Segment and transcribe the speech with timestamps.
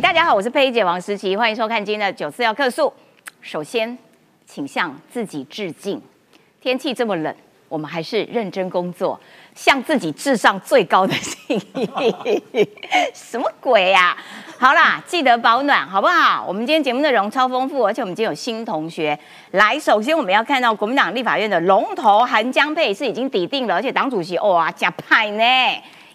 [0.00, 2.92] 大家好，我是佩姐王思琪，欢迎收看今天的九四要客诉。
[3.40, 3.96] 首先，
[4.44, 6.00] 请向自己致敬。
[6.60, 7.34] 天气这么冷，
[7.66, 9.18] 我们还是认真工作，
[9.54, 11.88] 向自己致上最高的敬意。
[13.14, 14.14] 什么鬼呀、
[14.58, 16.44] 好啦，记得保暖，好不好？
[16.46, 19.18] 我们今天节目内容超丰富，而且我们今天有新同学
[19.52, 19.80] 来。
[19.80, 25.42] 首先，我们要看到国民党立法院的龙头韩江佩是已经抵定了，而且党主席哇加派呢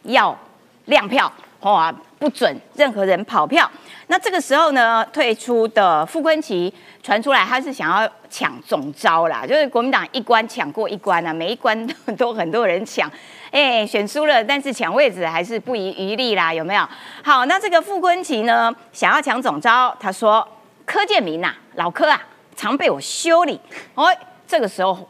[0.04, 0.38] 要
[0.86, 1.92] 亮票，哇
[2.22, 3.68] 不准任何人跑票。
[4.06, 6.72] 那这个时候呢，退出的傅昆奇
[7.02, 13.10] 传出来，他是想要抢总招啦，就是国民党一关抢过一关啊，每一关都很多人抢，
[13.50, 16.88] 哎，选输了，但是抢位置还是不遗余力啦，有没有？
[17.24, 20.48] 好，那这个傅昆奇呢，想要抢总招，他说
[20.86, 22.22] 柯建明呐、老柯啊，
[22.56, 23.60] 常被我修理，
[23.96, 25.10] 哦，这个时候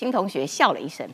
[0.00, 1.06] 新同学笑了一声，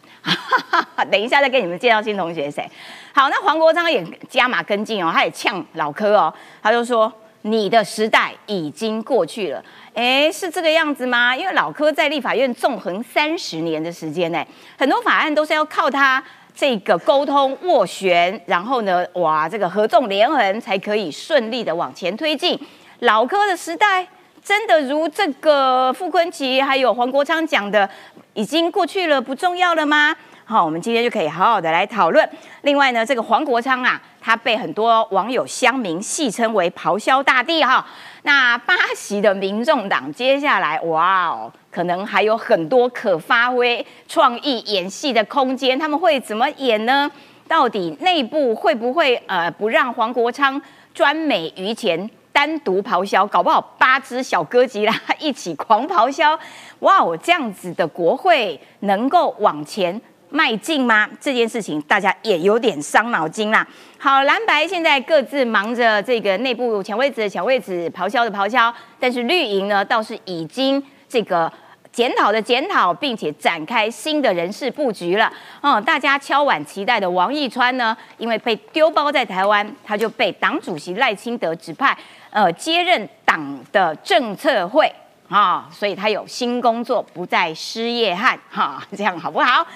[1.10, 2.64] 等一下再给你们介绍新同学谁。
[3.12, 6.32] 好，那黄国昌也加码跟进哦，他也呛老柯哦，
[6.62, 9.60] 他就说你的时代已经过去了。
[9.92, 11.34] 哎，是这个样子吗？
[11.34, 14.46] 因为老柯在立法院纵横三十年的时间呢，
[14.78, 16.22] 很多法案都是要靠他
[16.54, 22.56] 这个沟通斡旋，然后呢，哇，这个合纵连横才可以顺利的往前推进。
[23.00, 24.06] 老柯的时代
[24.42, 27.90] 真的如这个傅昆奇还有黄国昌讲的，
[28.36, 30.14] 已经过去了，不重要了吗？
[30.44, 32.28] 好，我们今天就可以好好的来讨论。
[32.60, 37.84] 另外呢，这个黄国昌啊，他被很多网友乡民戏称为“咆哮大帝”哈。
[38.24, 45.78] 那八席的民众党接下来，哇哦，可能还有很多可发挥创意演戏的空间。
[45.78, 47.10] 他们会怎么演呢？
[47.48, 50.60] 到底内部会不会呃不让黄国昌
[50.92, 52.08] 专美于前？
[52.36, 56.38] 单独咆哮，搞不好八只小哥吉拉一起狂咆哮，
[56.80, 59.98] 哇哦，这样子的国会能够往前
[60.28, 61.08] 迈进吗？
[61.18, 63.66] 这件事情大家也有点伤脑筋啦。
[63.96, 68.70] 好，蓝白现在各自忙着这个内部抢位置、抢位置、咆哮的咆哮，
[69.00, 71.50] 但是绿营呢倒是已经这个。
[71.92, 75.32] 检讨的检讨，并且展开新的人事布局了。
[75.62, 81.96] 嗯，大家敲碗期待的王义川呢，因为被丢包在台湾，他就被党主席赖清德指派，
[82.36, 84.92] 呃，接任党的政策会
[85.26, 89.66] 啊，所以他有新工作，不再失业汉哈，这样好不好？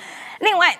[0.40, 0.76] 另外，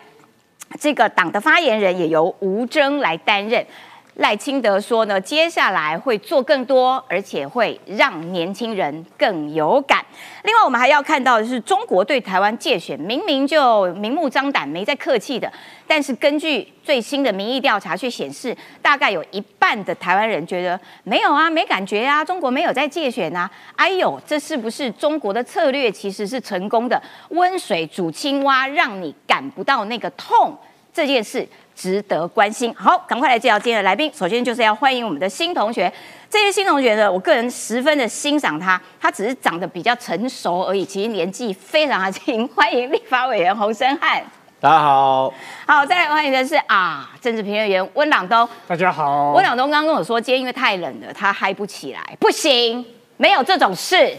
[0.79, 3.67] 这个党的发言人也由吴征来担任。
[4.15, 10.05] 赖清德说呢，接下来会做更多，而且会让年轻人更有感。
[10.43, 15.51] 另外，我们还要看到的是，中国对台湾借选明明就明目张胆，没在客气的。
[15.87, 23.51] 但是根据最新的民意调查却显示，大概有一半的台湾人觉得没有啊，没感觉啊，中国没有在借选啊。
[23.77, 27.01] 哎呦，这是不是中国的策略其实是成功的？
[27.31, 30.59] 温水煮青蛙，让你感不到那个痛。
[30.93, 31.47] 这件事
[31.81, 32.75] 值得关心。
[32.77, 34.13] 好，赶快来介绍今天的来宾。
[34.15, 35.91] 首先就是要欢迎我们的新同学。
[36.29, 42.47] 这些新同学呢，我个人十分的欣赏他，他只是长得比较成熟而已，其实年纪非常的轻。
[42.49, 44.23] 欢迎立法委员洪生汉。
[44.61, 45.33] 大家好，
[45.67, 48.47] 好，再来欢迎的是啊，政治评论员温朗东。
[48.67, 49.33] 大家好。
[49.33, 52.17] 温朗东刚刚跟我说，今天因为太冷了，他嗨不起来。
[52.21, 52.85] 不行，
[53.17, 54.15] 没有这种事，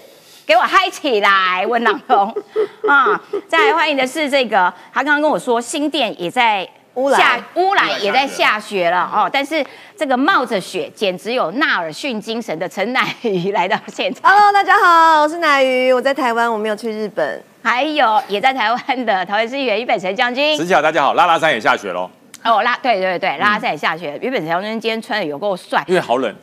[0.47, 2.35] 给我嗨起来，温朗东
[2.89, 3.21] 啊！
[3.47, 6.67] 再来欢迎的是这个，他刚刚跟我说，新店也在
[7.18, 9.09] 下乌来也在下雪了。
[9.13, 9.66] 哦，但是
[9.97, 17.44] 这个冒着雪，简直有纳尔逊精神的陈乃瑜来到现场，Hello，大家好，我是乃瑜，我在台湾，我没有去日本。
[17.63, 20.57] 还有也在台湾的桃园市议员于北辰将军。
[20.57, 20.66] 石。
[20.66, 22.09] 桥大家好，拉拉山也下雪喽，
[22.44, 24.18] 哦，拉对对对，拉在下雪。
[24.22, 26.35] 于北辰将军今天穿的有够帅，因为好冷。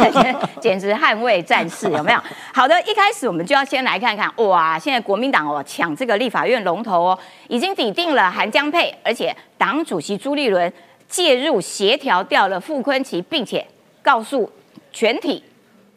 [0.60, 2.18] 简直捍卫战士， 有没有？
[2.54, 7.18] 好的，一开始我们就要先来看看，哇，现在国民党哦抢这个立法院龙头哦，
[7.48, 10.72] 已经抵定了韩江佩，而且党主席朱立伦
[11.06, 13.66] 介入协调掉了傅昆奇，并且
[14.02, 14.50] 告诉
[14.90, 15.44] 全体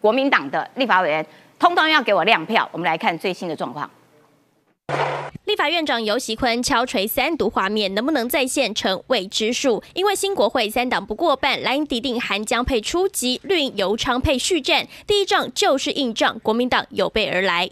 [0.02, 1.26] 国民党的立法委员，
[1.58, 2.68] 通通要给我亮票。
[2.74, 3.90] 我们来看最新的状况。
[5.46, 9.81] 立法院长游喜坤敲锤三读画面，能不能再现成未知数？
[9.94, 17.70] 因为新国会三党不过半，蓝营敌定韩江配初级，绿营尤昌配续战，第一仗就是硬仗，国民党有备而来。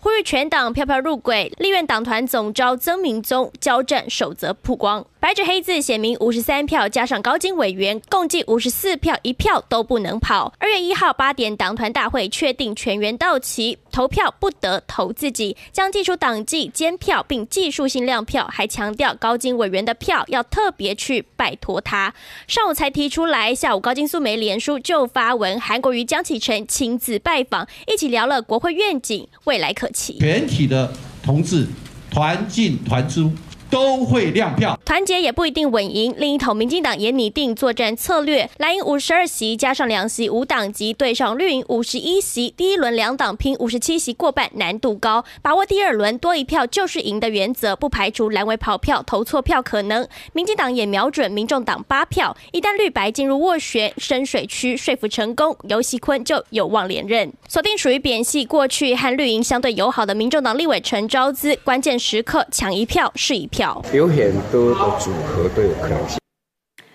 [0.00, 10.54] 呼吁全党飘飘入轨，立院党团总召曾明宗交战守则曝光，白纸黑字写明五十三票加上高金委员，共计五十四票，一票都不能跑。
[10.58, 22.14] 二月一号八点，党团大会确定全员到齐，投票不得投自己，将寄出党纪监票并技术性亮票，还强调高金委员的票要特别去拜托他。
[22.46, 30.16] 上午才提出来，下午高金素梅连书就发文，韩国瑜、江启臣亲自拜访，一起聊了国会愿景，未来可期。
[30.20, 30.90] 全体的
[31.22, 31.66] 同志
[32.10, 33.30] 团进团出，
[33.70, 34.78] 都会亮票。
[34.84, 36.14] 团结也不一定稳赢。
[36.16, 50.06] 另一头，民进党也拟定作战策略，蓝营五十二席加上两席无党籍，对上绿营五十一席，第一轮两党拼五十七席过半难度高，把握第二轮多一票就是赢的原则，不排除蓝为跑票、投错票可能。
[50.32, 57.32] 民进党也瞄准民众党八票，一旦绿白进入斡旋深水区，说服成功，尤熙坤就有望连任。
[57.48, 63.57] 锁定属于扁系过去和绿营相对友好的民众党立委陈昭资，关键时刻抢一票是一票。
[63.92, 66.18] 有很多的组合都有可能性。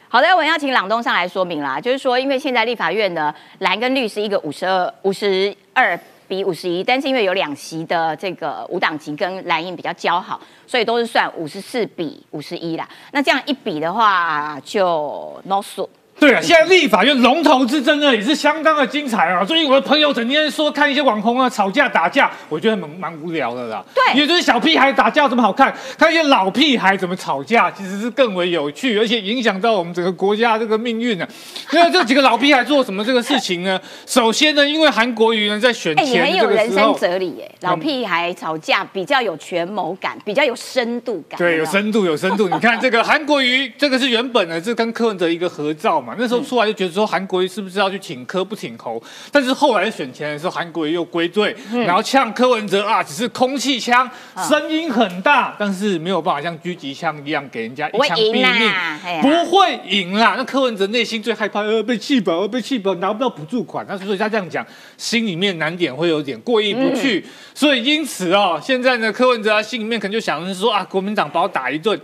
[0.07, 12.87] 好的，我要请朗东上来说明啦，就是说，因为现在立法院呢，蓝跟绿是一个五十二五十二比五十一，但是因为有两席的这个无党籍跟蓝营比较交好，所以都是算五十四比五十一啦。
[13.11, 15.89] 那这样一比的话，就 no 数。
[16.19, 19.43] 对啊，现在立法院龙头之争呢也是相当的精彩啊！
[19.43, 23.83] 最近我的朋友整天说看一些网红啊吵架打架，我觉得蛮蛮无聊的啦。
[23.93, 25.73] 对，也就是小屁孩打架怎么好看？
[25.97, 31.27] 看一些老屁孩怎么吵架，其实是更为有趣，而且影响到我们整个国家这个命运呢。
[31.73, 33.77] 因为这几个老屁孩做什么这个事情呢？
[34.07, 41.37] 首先呢，因为韩国瑜呢在选前很有的这个时候人生，哲理耶，老屁孩吵架比较有权谋感，比较有深度感。
[41.37, 42.47] 对，有深度，有深度。
[42.47, 49.01] 你看这个韩国瑜，这个是原本呢是跟柯文哲一个合照嘛，那时候出来就觉得说韩国瑜是不是要去请柯不请侯，
[49.31, 51.81] 但是后来选前的时候，韩国瑜又归队，嗯。
[51.81, 54.09] 然后呛柯文哲啊，只是空气枪，
[54.47, 58.71] 声音很大，但是没有办法像狙击枪一样给人家一枪毙命。
[59.21, 60.35] 不会赢啦。
[60.37, 64.65] 那柯文哲内心最害怕，呃，被气饱，呃被气饱，拿不到补助款，那所以他这样讲，
[64.97, 71.99] 心里面难点会有点过意不去，所以因此哦，现在呢，柯文哲他心里面可能就想的是说啊，国民党把我打一顿。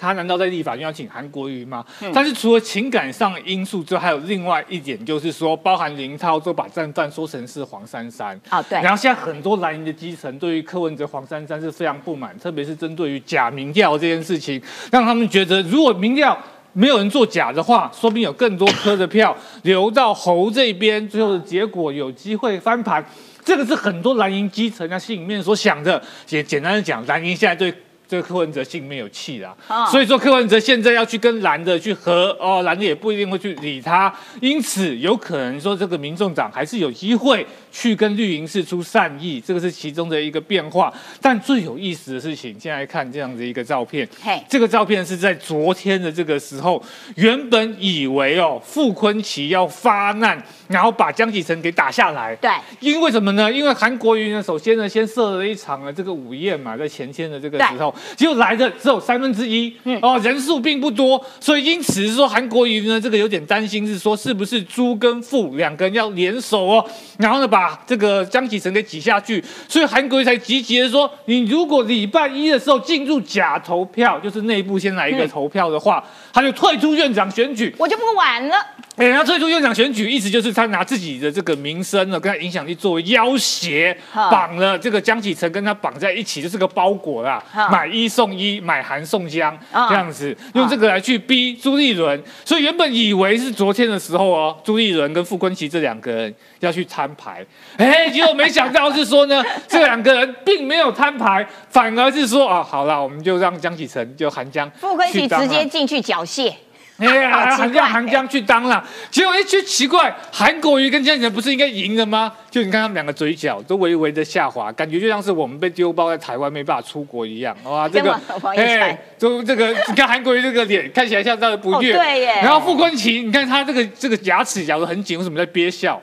[0.00, 1.84] 他难道在立法院要请韩国瑜吗？
[2.14, 8.34] 但是除了情感上的因素之外，还有另外一点，就是说，包含林涛都把战犯说成是黄珊珊。
[8.50, 14.60] 哦对然后现在很多蓝营的基层对于柯文哲、黄珊珊是非常不满，特别是针对于假民调这件事情，
[14.90, 16.36] 让他们觉得如果民调
[16.72, 23.04] 没有人作假的话，说不定有更多科的票流到侯这边，最后的结果有机会翻盘。
[23.44, 26.02] 这个是很多蓝营基层他心里面所想的。
[26.24, 27.74] 简简单的讲，蓝营现在对。
[28.10, 29.86] 这个柯文哲心里面有气啦，哦。
[29.88, 40.92] 所以说柯文哲现在要去跟蓝的去和哦，蓝的也不一定会去理他，因此有可能说这个民众党还是有机会去跟绿营示出善意，这个是其中的一个变化。
[41.20, 44.42] 但最有意思的事情，现在看这样的一个照片，嘿。
[44.48, 46.82] 这个照片是在昨天的这个时候，
[47.14, 52.50] 原本以为哦傅昆奇要发难，然后把江启臣给打下来，对。
[52.80, 53.52] 因为什么呢？
[53.52, 66.84] 因为韩国瑜呢，首先呢，先设了一场呢这个午宴嘛，在前天的这个时候，结果来的只有三分之一，哦，人数并不多，所以因此说韩国瑜呢，这个有点担心，是说是不是朱跟傅两个人要联手哦，
[67.18, 76.02] 然后呢把这个江启臣给挤下去，所以韩国瑜才积极的说，你如果礼拜一的时候进入假投票，就是内部先来一个投票的话，
[76.32, 78.56] 他就退出院长选举，我就不玩了。
[78.96, 89.88] 哎，他退出院长选举，意思就是他拿自己的这个名声呢，跟他影响力作为要挟，绑了这个江启臣跟他绑在一起，就是个包裹啦，买一送一，买韩送江啊。
[89.88, 92.22] 这样子，用这个来去逼朱立伦。
[92.44, 97.44] 所以原本以为是昨天的时候哦，朱立伦跟傅昆萁这两个人要去摊牌，
[97.76, 106.52] 哎，结果没想到是说呢， 这两个人并没有摊牌，反而是说啊，好了，我们就让江启臣就韩江傅昆萁直接进去缴械，
[107.00, 107.82] 哎呀， 好奇怪。
[107.82, 112.32] 韩江去当了，结果一去奇怪，韩国瑜跟江启臣不是应该赢了吗？
[112.50, 122.40] 就你看他们两个嘴角都微微的下滑，感觉就像是我们被丢包在台湾没办法出国一样，哇，这个跟王王一才就这个你看韩国瑜这个脸看起来像他的不悦，哦对耶。
[122.42, 126.00] 然后傅昆萁，你看他这个这个牙齿咬得很紧，为什么在憋笑？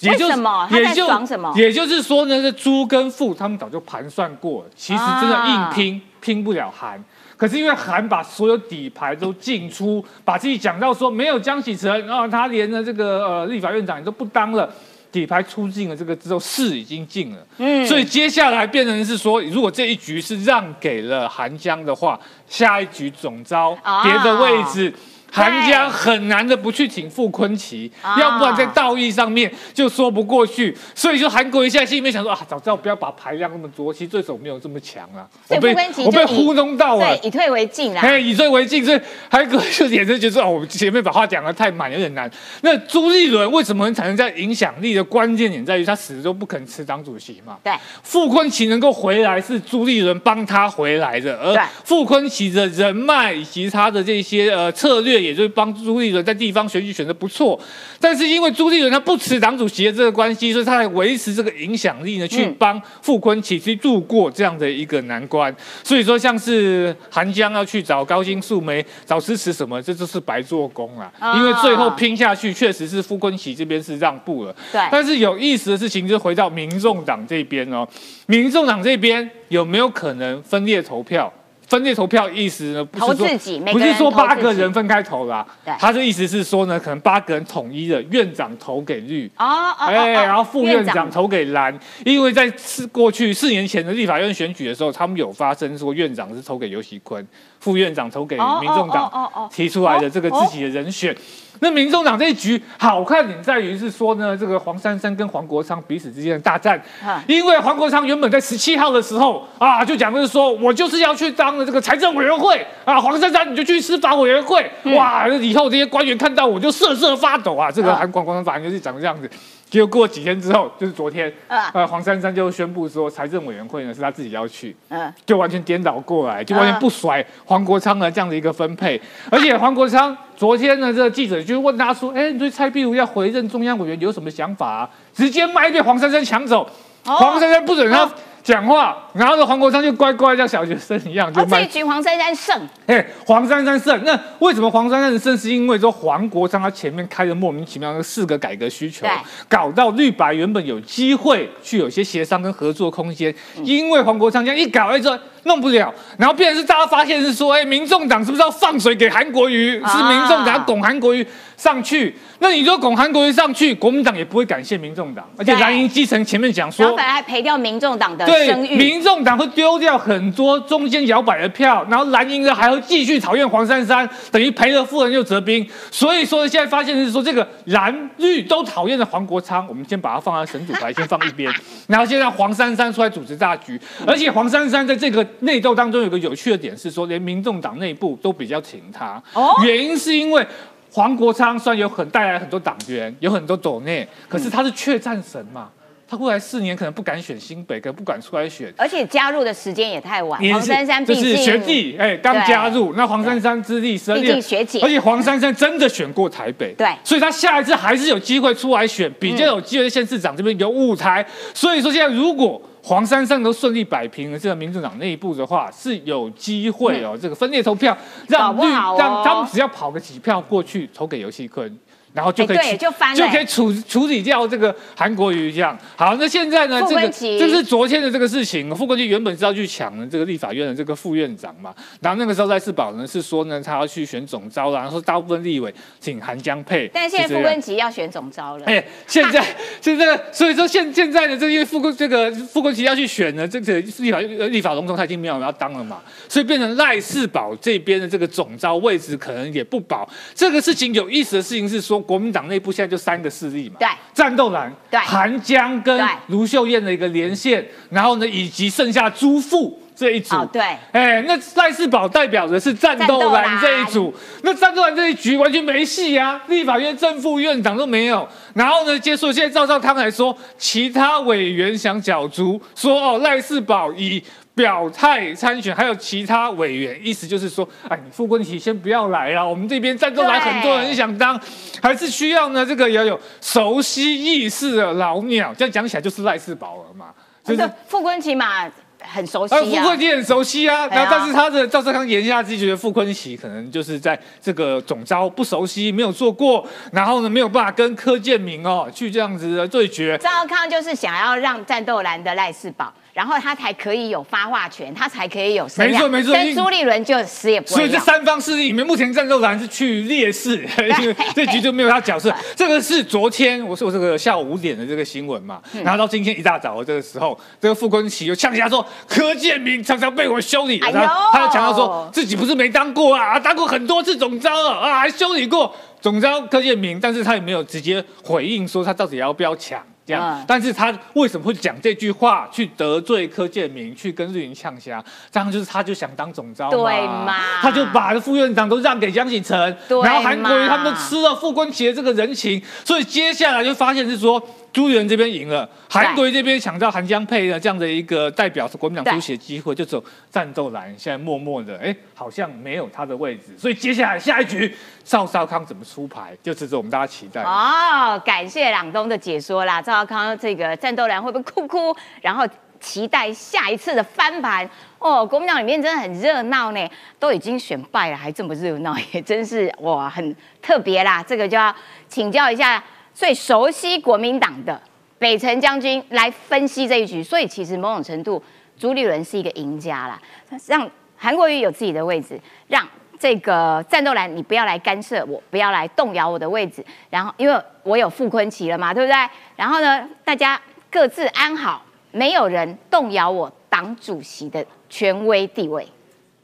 [0.00, 0.66] 也就什么？
[0.70, 1.52] 他在也就爽什么？
[1.56, 7.02] 也就是说呢，这朱跟傅他们早就盘算过了，其实真的硬拼、拼不了韩。
[7.38, 14.68] 可是因为韩把所有底牌都进出，把自己讲到说没有江启臣，然后他连呢这个呃立法院长也都不当了。
[15.10, 24.92] 底牌出尽了这个之后，势已经尽了，嗯，所以接下来变成是说，如果这一局是让给了韩江的话，下一局总招啊别的位置，
[25.30, 30.76] 韩江很难的不去请傅昆萁，啊要不然在道义上面就说不过去。
[30.94, 37.28] 所以说韩国瑜现在心里面想说啊，早知道不要把牌量那么多，其实对手没有这么强啊，我被我被糊弄到了对，。
[37.28, 38.00] 以退为进啦。
[38.00, 42.30] 哎，以退为进，所以韩国瑜就眼神觉得哦，我们前面把话讲的太满，有点难。
[42.62, 47.58] 那朱立伦为什么会产生这样影响力的关键点在于他始终不肯辞党主席嘛。
[47.62, 57.58] 对，傅昆萁能够回来是朱立伦帮他回来的，而傅昆萁的人脉以及他的这些呃策略确也就是帮朱立伦在地方选举选的不错，
[58.00, 65.54] 但是因为朱立伦他不辞党主席的这个关系，所以他来维持这个影响力呢，去帮傅昆萁去度过这样的一个难关。
[65.82, 71.12] 所以说，像是韩江要去找高金素梅找支持什么，这就是白做工啊。
[71.36, 74.54] 因为最后拼下去，确实是傅昆萁这边是让步了。
[74.72, 77.86] 对，但是有意思的事情就回到民众党这边哦，
[78.26, 81.32] 民众党这边有没有可能分裂投票？
[81.68, 83.28] 分裂投票意思呢，不是说
[83.72, 85.46] 不是说八个人分开投啦，
[85.78, 97.26] 他的意思是说呢，可能八个人统一的院长投给绿，哦，哎，然后副院长投给蓝，因为在四过去四年前的立法院选举的时候，他们有发生说院长是投给尤喜坤，
[97.60, 101.14] 副院长投给民众党提出来的这个自己的人选。
[101.60, 106.80] 那民众党这一局好看点在于是说呢，这个黄珊珊跟黄国昌彼此之间的大战，
[107.26, 119.28] 因为黄国昌原本在十七号的时候啊，就讲的是说我就是要去当了这个财政委员会啊，黄珊珊你就去司法委员会，哇，以后这些官员看到我就瑟瑟发抖啊，这个韩国国昌反正就是讲这样子。
[119.70, 129.00] 结果过几天之后，就是昨天，呃，黄珊珊就宣布说，财政委员会呢是他自己要去，嗯，就完全颠倒过来，就完全不甩黄国昌的这样的一个分配。
[129.30, 136.68] 而且黄国昌昨天呢，这个记者就问他说：“哎，你对蔡壁如要回任中央委员有什么想法？”直接卖被黄珊珊抢走，
[137.04, 138.10] 黄珊珊不准他。
[138.48, 142.58] 讲话，然后呢，黄国昌就乖乖像小学生一样，就这一局黄珊珊胜。
[142.86, 144.02] 哎，黄珊珊胜。
[144.04, 145.36] 那为什么黄珊珊胜？
[145.36, 149.06] 是因为说黄国昌他前面开的莫名其妙的四个改革需求，
[149.50, 159.72] 搞到绿白原本有机会去有些协商跟合作空间，因为黄国昌这样一搞，哎说弄不了，然后变成是大家发现是说，哎，民众党是不是要放水给韩国瑜？
[159.86, 161.26] 是民众党拱韩国瑜
[161.56, 162.14] 上去？
[162.40, 175.66] 那你说拱韩国瑜上去，国民党也不会感谢民众党，而且蓝营基层前面讲说，本来还赔掉民众党的声誉，民众党会丢掉很多中间摇摆的票，然后蓝营的还会继续讨厌黄珊珊，等于赔了夫人又折兵。
[175.90, 181.52] 所以说现在发现是说，这个蓝绿都讨厌的黄国昌，我们先把它放在神主牌，先放一边，
[181.88, 183.80] 然后现在黄珊珊出来主持大局。
[184.06, 190.46] 而且黄珊珊在这个内斗当中有个有趣的点是说，连民众党内部都比较挺他，哦原因是因为。
[190.90, 195.68] 黄国昌虽然有很带来很多党员，有很多斗内，可是他是确战神嘛，
[196.08, 200.40] 他过来四年可能不敢选新北，可能不敢出来选，而且加入的时间也太晚。
[200.50, 211.24] 黄珊珊就是学弟，哎，刚加入，那黄珊珊资历深，毕竟，学姐，而且黄珊珊真的选过台北，对，所以他下一次还是有机会出来选，比较有机会县市长这边有舞台。
[211.52, 212.60] 所以说现在如果。
[212.88, 217.14] 黄珊珊都顺利摆平了这个民主党内部的话，是有机会哦。
[217.20, 217.94] 这个分裂投票，
[218.28, 221.78] 让绿让他们只要跑个几票过去投给游戏坤。
[222.12, 225.78] 然后就可以就就可以处处理掉这个韩国瑜这样。
[225.94, 226.82] 好，那现在呢？
[226.88, 228.74] 这个这是昨天的这个事情。
[228.74, 231.74] 傅昆萁原本是要去抢这个立法院的这个副院长嘛。
[232.00, 236.90] 然后那个时候赖世宝呢是说呢，他要去选总招了，然后说大部分立委请韩江配。
[236.92, 238.64] 但现在傅昆萁要选总招了。
[238.66, 239.44] 哎，现在
[239.80, 250.08] 现在所以说现现在呢，这因为傅昆这个傅昆萁要去选呢，这个立法立法龙头他已经没有要当了嘛，所以变成赖世宝这边的这个总招位置可能也不保。
[250.34, 251.97] 这个事情有意思的事情是说。
[252.00, 260.62] 国民党内部现在就三个势力嘛，对，战斗蓝，对，韩江跟卢秀燕的一个连线，然后呢，以及剩下朱富这一组，对，
[260.92, 274.22] 哎，那赖世宝代表的是战斗蓝这一组，那战斗蓝这一局完全没戏啊，立法院正副院长都没有，然后呢，接束现在赵少康还说其他委员想角逐，说哦赖世宝以。
[274.58, 281.40] 表态参选，还有其他委员，意思就是说，哎，你傅昆萁先不要来了，我们这边战斗来很多人想当，
[281.80, 287.10] 还是需要呢，这个要有熟悉意识的老鸟，这样讲起来就是赖世宝了嘛，
[287.44, 288.68] 就是傅昆萁嘛。
[289.00, 300.18] 很熟悉啊，傅昆萁很熟悉啊，然后但是他的赵少康言下之意觉得傅昆萁可能就是在这个总招不熟悉，没有做过，然后呢没有办法跟柯建明哦去这样子的对决。
[300.18, 302.92] 赵少康就是想要让战斗蓝的赖世宝。
[303.18, 306.32] 然后他才可以有发话权，他才可以有没错没错。
[306.32, 310.64] 跟朱立伦就死也不会所以这三方势力里面，目前战斗团是去劣势，
[311.34, 312.32] 这局就没有他角色。
[312.54, 329.82] 这个是昨天我说这个下午五点的这个新闻嘛，然后到今天一大早的这个时候，这个傅昆萁又呛下说柯建明常常被我修理，然后他又强调说自己不是没当过啊，当过很多次总招了啊，还修理过总招柯建明，但是他也没有直接回应说他到底要不要抢。
[330.08, 330.40] 这样。
[330.40, 330.44] 嗯。
[330.48, 335.04] 但是他为什么会讲这句话，去得罪柯建明，去跟日云呛虾？
[335.30, 337.60] 这样就是他就想当总召对嘛。
[337.60, 354.74] 他就把副院长都让给江启臣，然后韩国瑜他们都吃了傅昆萁的这个人情，所以接下来就发现是说朱立伦这边赢了，韩国瑜这边抢到韩江配的这样的一个代表国民党出席的机会，就走战斗蓝，现在默默的，哎，好像没有他的位置，所以接下来下一局
[355.08, 357.42] 赵少康怎么出牌，就值得我们大家期待。
[357.42, 359.80] 哦，感谢朗东的解说啦。
[359.80, 361.96] 赵少康这个战斗蓝会不会哭哭？
[362.20, 362.46] 然后
[362.78, 365.24] 期待下一次的翻盘哦。
[365.24, 371.24] 国民党里面真的很热闹呢，都已经选败了，还这么热闹，也真是哇，很特别啦。
[371.26, 371.74] 这个就要
[372.06, 372.84] 请教一下
[373.14, 374.78] 最熟悉国民党的
[375.18, 377.22] 北辰将军来分析这一局。
[377.22, 378.44] 所以其实某种程度，
[378.76, 380.20] 朱立伦是一个赢家啦，
[380.66, 380.86] 让
[381.16, 382.86] 韩国瑜有自己的位置，让。
[383.18, 386.84] 这个战斗蓝，你不要来干涉我，不要来动摇我的位置。
[387.10, 389.16] 然后，因为我有傅昆奇了嘛，对不对？
[389.56, 390.60] 然后呢，大家
[390.90, 395.86] 各自安好，没有人动摇我党主席的权威地位。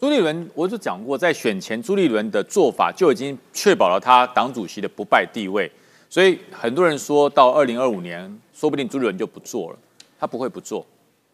[0.01, 5.71] 朱立伦，我就讲过，在选前朱立伦的做法就已经确保了他党主席的不败地位，
[6.11, 9.79] 所以很多人说到二零二五年，说不定朱立伦就不做了，
[10.19, 10.85] 他不会不做，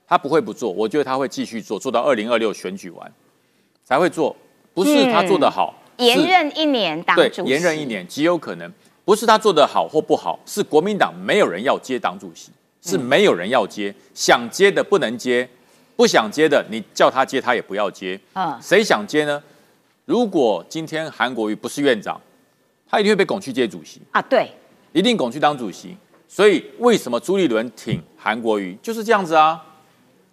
[0.07, 3.13] 他不会不做，我觉得他会继续做，做到二零二六选举完
[3.85, 4.37] 才会做，
[4.75, 8.73] 不是他做的好，延是任一年党对主席，延任一年极有可能
[9.05, 12.51] 不是他做的好或不好，是国民党没有人要接党主席，
[12.81, 15.49] 是没有人要接，想接的不能接，
[15.97, 18.19] 不想接的你叫他接他也不要接。
[18.35, 19.43] 嗯，谁想接呢？
[20.05, 22.21] 如果今天韩国瑜不是院长，
[22.89, 24.51] 他一定会被拱去接主席，啊，对，
[24.93, 25.97] 一定拱去当主席。
[26.27, 29.61] 所以为什么朱立伦挺韩国瑜就是这样子啊？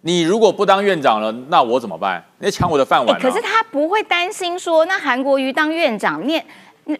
[0.02, 2.24] 你如果不当院长了，那我怎么办？
[2.38, 6.44] 你在抢我的饭哎，碗、啊可是他不会担心说，那韩国瑜当院长念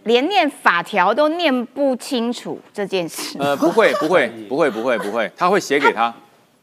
[0.02, 6.12] 连念法条都念不清楚这件事，呃， 不会，不会，不会，不会，不会，他会写给他，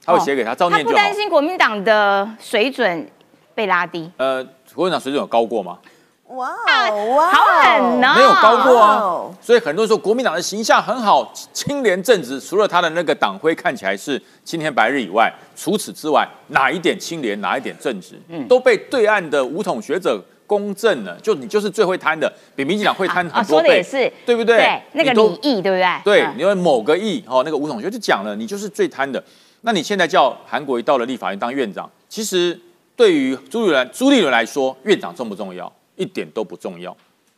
[0.04, 1.13] 他会写给他，照念就好他不担。
[1.15, 3.10] 心国民党的水准
[3.56, 5.80] 被拉低，呃，国民党水准有高过吗？
[6.29, 9.36] 哇哦哇哦，好狠哦没有高过啊哦。
[9.39, 21.15] 所以很多人说国民党的形象很好，清廉正直，除了他的那个党徽看起来是青天白日以外，除此之外，哪一点清廉，哪一点正直，嗯都被对岸的武统学者公正了。
[21.22, 24.58] 就你就是最会贪的，比民进党会贪啊，很多倍，说的也是，对不对？
[24.58, 25.88] 对，那个李毅，对不对？
[26.03, 29.24] 对，嗯因为某个亿哦，那个吴统学就讲了，你就是最贪的。
[29.62, 32.60] 那你现在叫韩国瑜到了立法院当院长，其实
[32.96, 35.72] 对于朱立伦朱立伦来说，院长重不重要？
[35.95, 36.95] 一点都不重要，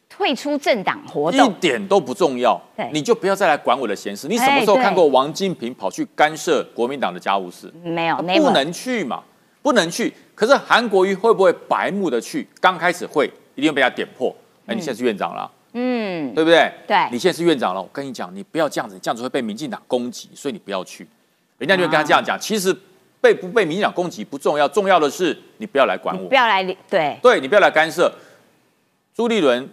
[0.09, 2.89] 退出政党活动一动，点都不重要对。
[2.93, 4.27] 你就不要再来管我的闲事。
[4.27, 7.71] 你什么时候看过王金平跑去干涉国民党的家务事？
[7.83, 9.23] 没有，不能去嘛，
[9.61, 10.13] 不能去。
[10.33, 12.48] 可是韩国瑜会不会白目的去？
[12.59, 14.35] 刚开始会，一定会被他点破。
[14.65, 16.72] 哎，你现在是院长了啊、嗯，对不对？
[16.87, 21.07] 对你现在是院长了，我跟你讲，你不要这样子，你这样子会被民进党攻击，所以你不要去。
[21.57, 22.75] 人家就会跟他这样讲，其实
[23.20, 28.11] 被不被民进党攻击不重要，重要的是你不要来管我不，要来理对，对你不要来干涉。
[29.18, 29.68] 朱立伦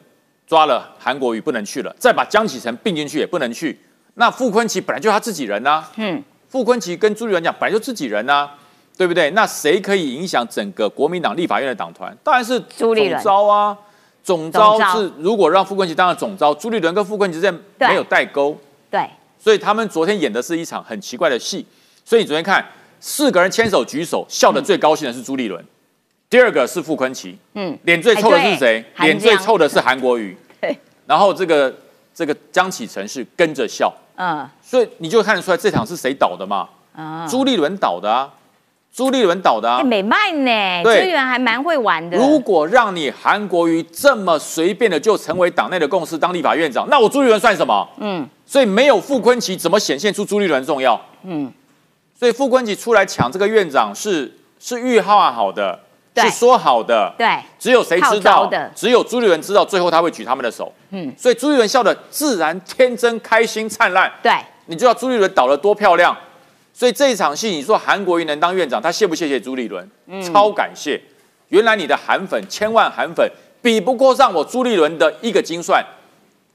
[0.46, 3.78] 抓了韩国瑜不能去了，再把江启臣并进去也不能去。
[4.14, 8.54] 那傅昆萁本来就是他自己人呐、啊嗯，傅昆萁跟朱立伦讲，本来就自己人呐、啊
[8.96, 9.30] 对不对？
[9.32, 12.16] 那谁可以影响整个国民党立法院的党团？
[12.24, 13.78] 当然是朱立伦总召啊。
[14.22, 18.56] 总招是如果让傅昆萁当了总招，朱立伦跟傅昆萁之没有代沟，
[18.90, 21.66] 对，所以他们昨天演的是一场很奇怪的戏。
[22.02, 22.66] 所以你昨天看
[22.98, 25.62] 四个人牵手举手，笑得最高兴的是朱立伦，
[26.30, 28.84] 第二个是傅昆奇，嗯，脸最臭的是谁？
[28.98, 30.36] 脸最臭的是韩国瑜。
[30.60, 31.72] 对，然后这个
[32.12, 34.48] 这个江启臣是跟着笑，嗯。
[34.60, 36.68] 所以你就看得出来这场是谁倒的嘛？
[36.96, 38.32] 啊，朱立伦倒的啊，
[38.92, 39.78] 朱立伦倒的啊。
[39.80, 39.84] 哎，。
[39.84, 41.02] 美麦呢，对。
[41.02, 47.88] 资源还蛮会玩的，如果让你韩国瑜这么随便的就成为党内的共识当立法院长，那我朱立伦算什么？
[47.98, 48.28] 嗯。
[48.46, 51.00] 所以没有傅昆奇，怎么显现出朱立伦重要？
[51.22, 51.50] 嗯，
[52.14, 55.80] 所以傅昆奇出来抢这个院长是是预划好的，对
[56.22, 58.70] 是说好的，对，只有谁知道的？
[58.74, 60.72] 只有朱立伦知道，最后他会举他们的手。
[60.90, 64.12] 嗯所以朱立伦笑得自然、天真、开心、灿烂。
[64.22, 64.32] 对，
[64.66, 66.16] 你知道朱立伦倒得多漂亮？
[66.72, 69.88] 所以这一场戏，你说韩国瑜能当院长，他谢不谢谢朱立伦？
[70.06, 71.00] 嗯超感谢。
[71.48, 73.30] 原来你的韩粉千万韩粉
[73.62, 75.84] 比不过上我朱立伦的一个精算，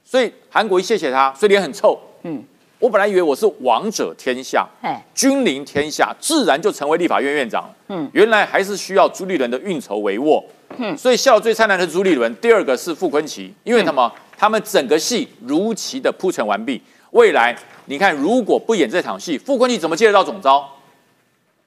[0.03, 1.97] 所以韩国瑜谢谢他，所以脸很臭。
[2.23, 2.43] 嗯，
[2.79, 7.75] 我本来以为我是王者天下，哎，君临天下，自然就成为立法院院长了。
[7.89, 10.41] 嗯原来还是需要朱立伦的运筹帷幄。
[10.77, 14.09] 嗯所以笑得最灿烂的是朱立伦，第二个是傅昆萁，因为什么？
[14.37, 16.81] 他们整个戏如期的铺陈完毕。
[17.11, 17.53] 未来
[17.85, 20.65] 你看，如果不演这场戏，傅昆萁怎么接得到总招？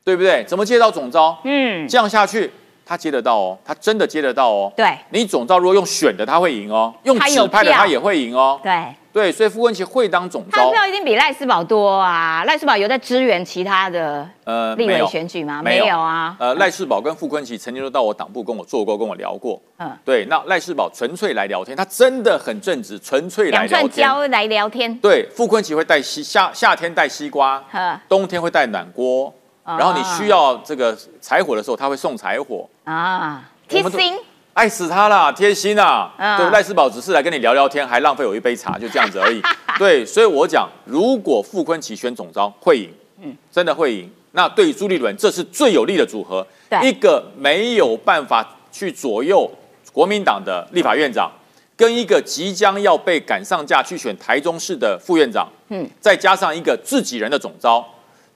[0.05, 0.43] 对不对？
[0.49, 1.39] 怎么接到总招？
[1.45, 2.51] 嗯，这样下去，
[2.93, 4.71] 他接得到哦，他真的接得到哦。
[4.77, 8.61] 对你总召如果用选的，他会赢哦；用他有指派的，他也会赢哦。
[8.63, 12.45] 对，对，所以傅昆萁会当总他的，票一定比赖斯宝多啊。
[12.45, 15.63] 赖斯宝有在支援其他的呃立委选举吗？
[15.63, 16.37] 没有没有啊。
[16.39, 19.59] 呃，赖世宝跟傅昆萁曾经都到我党部跟我做过，跟我聊过。
[19.79, 24.07] 嗯对，那赖世宝纯粹来聊天，他真的很正直，纯粹来两串聊天。
[24.07, 27.63] 胶来聊天，对，傅昆萁会带西夏夏天带西瓜，
[28.07, 32.69] 冬天会带暖锅，啊然后你需要这个柴火的时候，他会送柴火。
[32.85, 34.19] 啊，贴心，
[34.55, 36.13] 爱死他啦，贴心啊！
[36.19, 39.41] 嗯对，赖世宝只是来跟你聊聊天，还浪费我一杯茶，就这样子而已。
[39.79, 42.91] 对，所以我讲，如果傅昆奇选总招会赢，
[43.23, 44.11] 嗯，真的会赢。
[44.33, 46.47] 那对于朱立伦，这是最有利的组合，
[46.83, 49.49] 一个没有办法去左右
[49.93, 51.31] 国民党的立法院长，
[51.77, 57.87] 跟一个即将要被赶上架去选台中市的副院长，嗯嗯，再加上一个自己人的总召。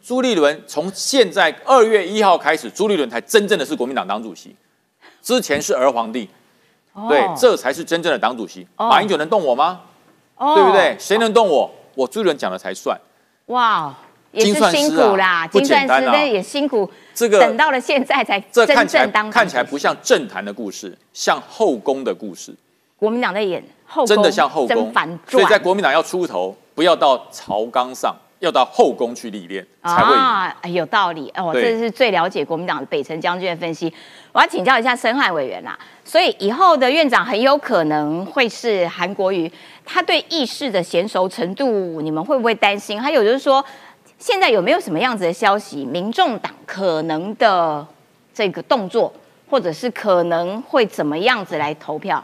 [0.06, 4.54] 朱立伦从现在二月一号开始，朱立伦才真正的是国民党党主席，
[5.20, 6.30] 之前是儿皇帝，
[7.08, 8.64] 对哦，这才是真正的党主席。
[8.76, 9.80] 哦马英九能动我吗？
[10.36, 10.96] 哦对不对？
[10.96, 11.68] 谁能动我？
[11.96, 12.96] 我朱立伦讲了才算。
[13.46, 13.92] 哇，
[14.30, 22.54] 也是辛苦啦，不精算师简单也辛苦，这个等到了现在才真这看起来正当看起来不像政坛的故事，像后宫的故事，
[22.96, 25.18] 国民党在演后宫，真的像后甄宫。
[25.26, 30.14] 所以在传国民党要出头，不要到朝纲上，要到后宫去历练才会。
[30.14, 33.92] 啊，哎有道理哦，对这是最了解国民党的北辰将军的分析。
[34.33, 39.51] 我要请教一下申汉委员啦，所以以后的院长很有可能会是韩国瑜，
[39.85, 43.01] 他对议事的娴熟程度，你们会不会担心？
[43.01, 43.64] 还有就是说，
[44.18, 47.87] 现在有没有什么样子的消息，民众党可能的
[48.35, 49.11] 这个动作，
[49.49, 52.22] 或者是可能会怎么样子来投票？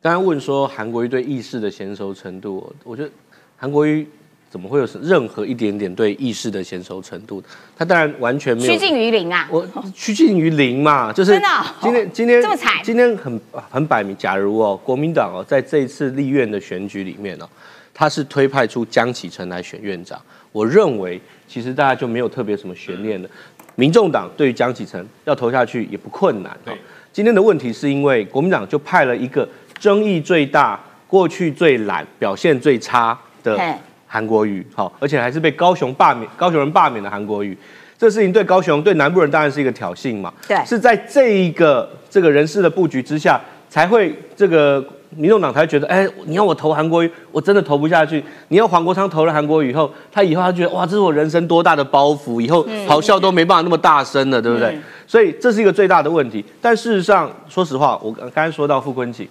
[0.00, 3.10] 刚刚问说韩国瑜对议事的娴熟程度，我觉得
[3.56, 4.08] 韩国瑜
[4.52, 7.42] 怎么会有任何一点点对议事的娴熟程度？
[7.74, 9.48] 他当然完全没有趋近于零啊！
[9.50, 17.48] 我趋近于零嘛，就是真的哦今天今天这么惨今天很很摆明，假如哦，国民党哦，在这一次立院的选举里面哦，
[17.94, 20.20] 他是推派出江启臣来选院长，
[20.52, 23.28] 我认为其实大家就没有特别什么悬念了。
[23.74, 26.54] 民众党对于江启臣要投下去也不困难。
[26.62, 26.76] 对
[27.10, 33.74] 今天的问题是因为国民党就派了一个争议最大、过去最懒、表现最差的嘿
[34.12, 37.56] 韩国瑜，好，而且还是被高雄罢免、高雄人罢免的韩国瑜。
[37.96, 40.30] 这事情对高雄、对南部人当然是一个挑衅嘛。
[40.46, 44.84] 对是在这一个这个人事的布局之下，才会这个
[45.16, 48.22] 民众党才会觉得，哎，你要我投韩国瑜，我真的投不下去。
[48.48, 54.74] 你要黄国昌投了韩国瑜以后，他以后他觉得，哇，这是我人生多大的包袱，以后咆哮都没办法那么大声了，对不对？
[54.74, 56.42] 嗯所以这是一个最大的问题。
[56.60, 59.26] 但事实上，说实话，我刚刚才说到傅昆萁，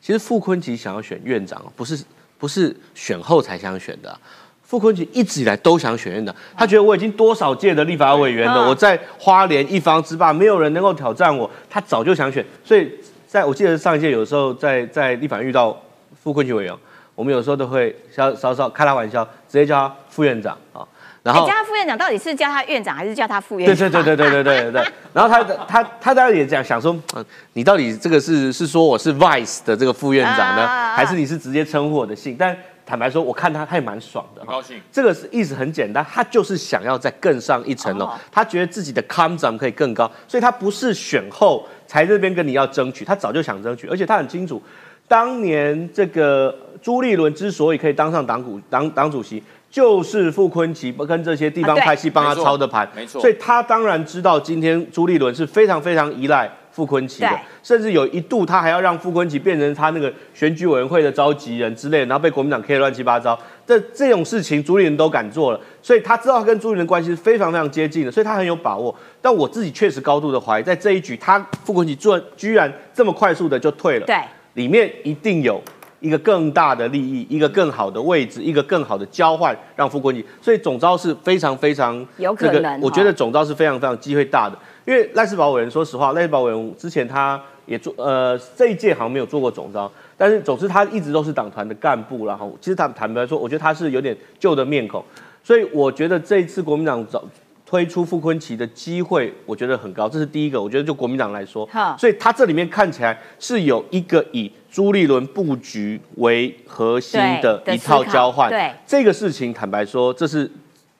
[0.00, 2.02] 其实傅昆萁想要选院长，不是
[2.38, 4.18] 不是选后才想选的啊、
[4.62, 12.44] 傅昆萁一直以来都想选院长，他觉得我已经多少届的立法委员了，嗯我在花莲一方之霸，没有人能够挑战我，他早就想选。
[12.64, 12.92] 所以
[13.26, 15.80] 在我记得上一届有时候在在立法院遇到
[16.20, 16.74] 傅昆萁委员，
[17.14, 20.86] 我们有时候都会稍稍稍开他玩笑，直接叫他副院长啊。
[21.26, 23.90] 然哎，后叫他副院长到底是叫他院长还是叫他副院长？
[23.90, 24.92] 对对对对对对对对。
[25.12, 32.36] 然后他他他当然也讲想说，嗯，你到底这个是是说我是 Vice 的这个副院长呢，啊啊啊还是你是直接称呼我的姓？
[32.38, 34.48] 但坦白说，我看他他也蛮爽的很。
[34.48, 34.80] 高兴。
[34.92, 44.62] 这个是意思很简单，他就是想要再更上一层楼，哦他觉得自己的 com 长可以更高，所以他不是选后才这边跟你要争取，他早就想争取，而且他很清楚，
[45.08, 49.42] 当年这个朱立伦之所以可以当上党股党党主席，
[49.76, 51.84] 就是傅昆萁跟这些地方啊对。
[51.84, 63.38] 派系帮他操的盘，没错所以他当然知道今天朱立伦是非常非常依赖傅昆萁的，甚至有一度他还要让傅昆萁变成他那个选举委员会的召集人之类的，然后被国民党 K 得乱七八糟。
[63.66, 68.94] 这这种事情朱立伦都敢做了，所以他知道他跟朱立伦关系是非常非常接近的，所以他很有把握。
[69.20, 74.16] 但我自己确实高度的怀疑，在这一局他傅昆萁做居然这么快速的就退了，对，
[74.54, 75.60] 里面一定有
[76.00, 80.24] 一个更大的利益，一个更好的位置，一个更好的交换，让傅昆萁。
[80.40, 84.56] 所以总招是非常非常有可这个能哦我觉得总招是非常非常机会大的。
[84.84, 95.02] 因为赖世宝委员，说实话，赖世宝委员之前他也做，呃，这一届好像没有做过总招，但是总之他一直都是党团的干部然后其实他坦白说，我觉得他是有点旧的面孔，
[95.42, 97.24] 所以我觉得这一次国民党找
[97.66, 100.62] 推出傅昆奇的机会，我觉得很高，这是第一个。
[100.62, 108.48] 我觉得就国民党来说好，所以他这里面看起来是有一个以朱立伦布局为核心的一套交换。
[108.48, 110.48] 对这个事情，坦白说，这是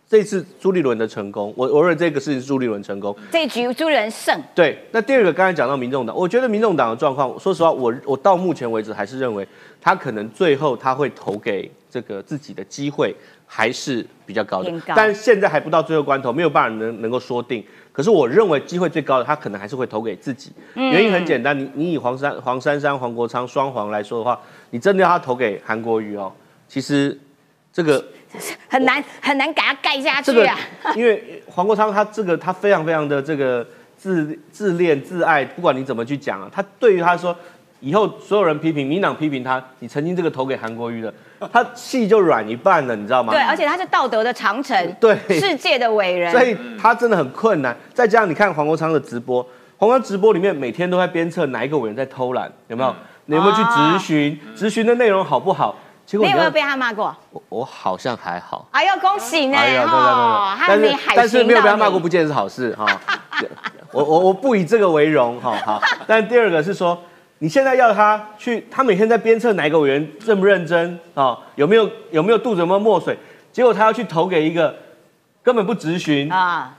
[0.09, 1.55] 这次朱立伦的成功。
[1.57, 3.17] 我我认为这个事情是朱立伦成功。
[3.31, 9.47] 这一局朱立伦胜，对，那第二个刚才讲到民众党，我觉得民众党的状况，说实话，我我到目前为止还是认为
[9.81, 13.15] 他可能最后他会投给这个自己的机会
[13.47, 17.65] 还是比较高的高，但现在还不到最后关头，没有办法能能够说定。
[17.93, 20.53] 可是我认为机会最高的，他可能还是会投给自己。
[20.75, 24.39] 嗯原因很简单，你你以黄山黄珊珊、黄国昌双黄来说的话，
[24.71, 26.31] 你真的要他投给韩国瑜哦，
[26.69, 27.19] 其实
[27.73, 28.05] 这个
[28.69, 30.59] 很难很难给他盖下这个去啊。，
[30.95, 37.35] 因为黄国昌他这个他非常非常的这个自自恋自爱，不管你怎么去讲啊，他对于他说
[37.81, 41.13] 以后所有人批评民党批评他，你曾经这个投给韩国瑜的，
[41.53, 43.33] 他气就软一半了，你知道吗？
[43.33, 47.77] 对，而且他是道德的长城，对世界的伟人，所以他真的很困难。
[47.93, 49.43] 再加上你看黄国昌的直播，
[49.77, 52.95] 黄国昌直播里面每天都在鞭策哪一个委员在偷懒，有没有？
[53.27, 54.41] 你有没有去质询？
[54.55, 55.75] 质询的内容好不好？
[56.07, 57.15] 结果你你有没有被他骂过？
[57.33, 58.65] 我我好像还好。
[58.71, 59.59] 哎呦，恭喜呢！
[59.59, 62.87] 哎呀，对哦，对对对，他没海但是没有被他骂过，不不见得是好事哈。
[63.91, 65.57] 我我我不以这个为荣哈。
[65.67, 66.97] 好，但第二个是说，
[67.39, 71.39] 你现在要他去，他每天在鞭策哪一个委员认不认真啊？
[71.55, 73.17] 有没有有没有肚子有没有墨水？
[73.53, 74.75] 结果他要去投给一个
[75.43, 76.77] 根本不咨询、啊，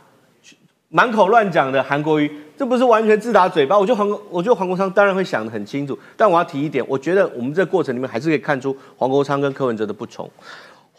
[0.90, 3.78] 满口乱讲的韩国瑜，这不是完全自打嘴巴？
[3.78, 10.30] 我觉得黄国，我觉得黄国昌当然会想得很清楚，但我要提一点，我觉得我们这个过程里面还是可以看出黄国昌跟柯文哲的不同。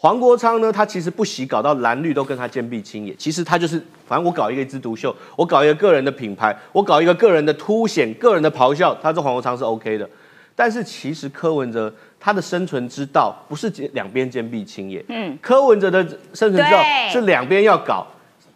[0.01, 10.09] 黄国昌呢，他其实不惜搞到蓝绿都跟他坚壁清野，其实他就是，反正我搞一个一枝独秀，我搞一个个人的品牌，我搞一个个人的凸显、个人的咆哮，他这黄国昌是 OK 的。
[10.55, 16.01] 但是其实柯文哲他的生存之道不是两边坚壁清野，嗯，柯文哲的
[16.33, 16.81] 生存之道
[17.11, 18.07] 是两边要搞，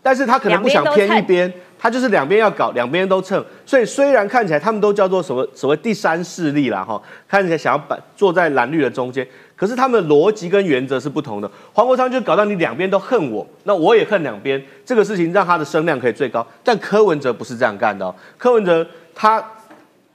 [0.01, 3.43] 但是他可能不想偏一边，他就是两边要搞，两边都蹭。
[3.65, 11.49] 所以虽然看起来他们都叫做什么所谓第三势力啦，哈，看起来想要把坐在蓝绿的中间，可是他们的逻辑跟原则是不同的。
[11.73, 16.45] 黄国昌就搞到你两边都恨我，那我也恨两边，这个事情让他的声量可以最高。
[16.63, 19.39] 但柯文哲不是这样干的哦，柯文哲他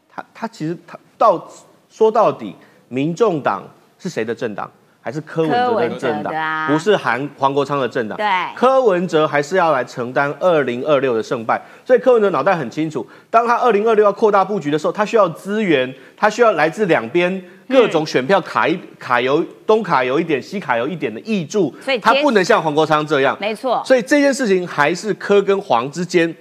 [0.08, 1.48] 他他其实他到
[1.88, 2.54] 说到底，
[2.88, 3.62] 民众党
[3.98, 4.70] 是谁的政党？
[5.08, 6.68] 还是柯文哲的政党，啊。
[6.70, 8.18] 不是韩黄国昌的政党。
[8.18, 8.26] 对。
[8.54, 23.34] 柯文哲还是要来承担二零二六的胜败，所以柯文哲脑袋很清楚，当他二零二六要扩大布局的时候，他需要资源，他需要来自两边各种选票卡一卡油，东卡油一点，西卡油一点的挹注所以，他不能像黄国昌这样。
[23.40, 26.34] 没错，所以这件事情还是柯跟黄之间，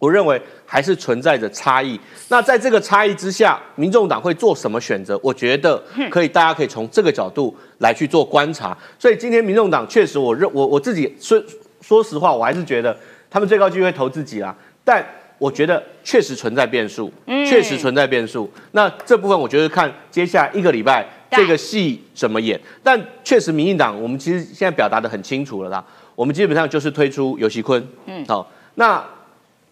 [0.00, 2.00] 我认为还是存在着差异。
[2.28, 5.20] 那在这个差异之下，民众党会做什么选择？
[5.22, 8.76] 我觉得可以，大家可以从这个角度来去做观察。
[8.98, 11.40] 所以今天民众党确实我，认我我自己说
[11.82, 12.96] 说实话，我还是觉得
[13.30, 14.56] 他们最高机会投自己啦。
[14.82, 18.50] 但我觉得确实存在变数，确实存在变数。
[18.72, 22.58] 那这部分我觉得看接下来一个礼拜这个戏怎么演。
[22.82, 25.84] 但确实，民进党我们其实现在表达的很清楚了啦。
[26.14, 29.02] 我们基本上就是推出尤熙坤，嗯，好，那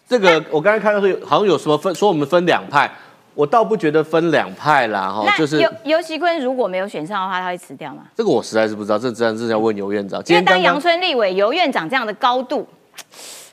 [0.09, 2.89] 这个我刚才看到是好像有什么分，说我们分两派，
[3.35, 8.01] 我倒不觉得分两派啦，哈，就是尤尤其坤如果没有选上的话，他会辞掉吗？
[8.15, 10.19] 这个我实在是不知道，这自然是要问尤院长。
[10.23, 12.67] 今因为当杨天刚刚春立委、尤院长这样的高度，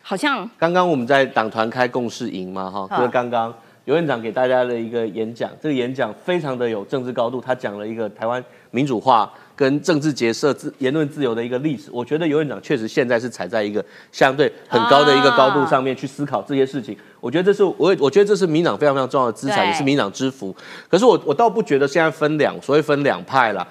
[0.00, 3.52] 好像刚刚我们在党团开共事营嘛，哈，嗯就是刚刚
[3.84, 11.88] 尤院长给大家的一个演讲，这个演讲非常的有政治高度，他讲了一个台湾民主化跟政治结社自言论自由的一个历史。
[11.90, 16.96] 我觉得尤院长确实现在是踩在一个相对很高的一个高度上面去思考这些事情。
[17.20, 20.54] 我觉得这是我也我觉得这是民党非常非常重要的资产，也是民党之福。
[20.88, 23.66] 可是我我倒不觉得现在分两所谓分两派了，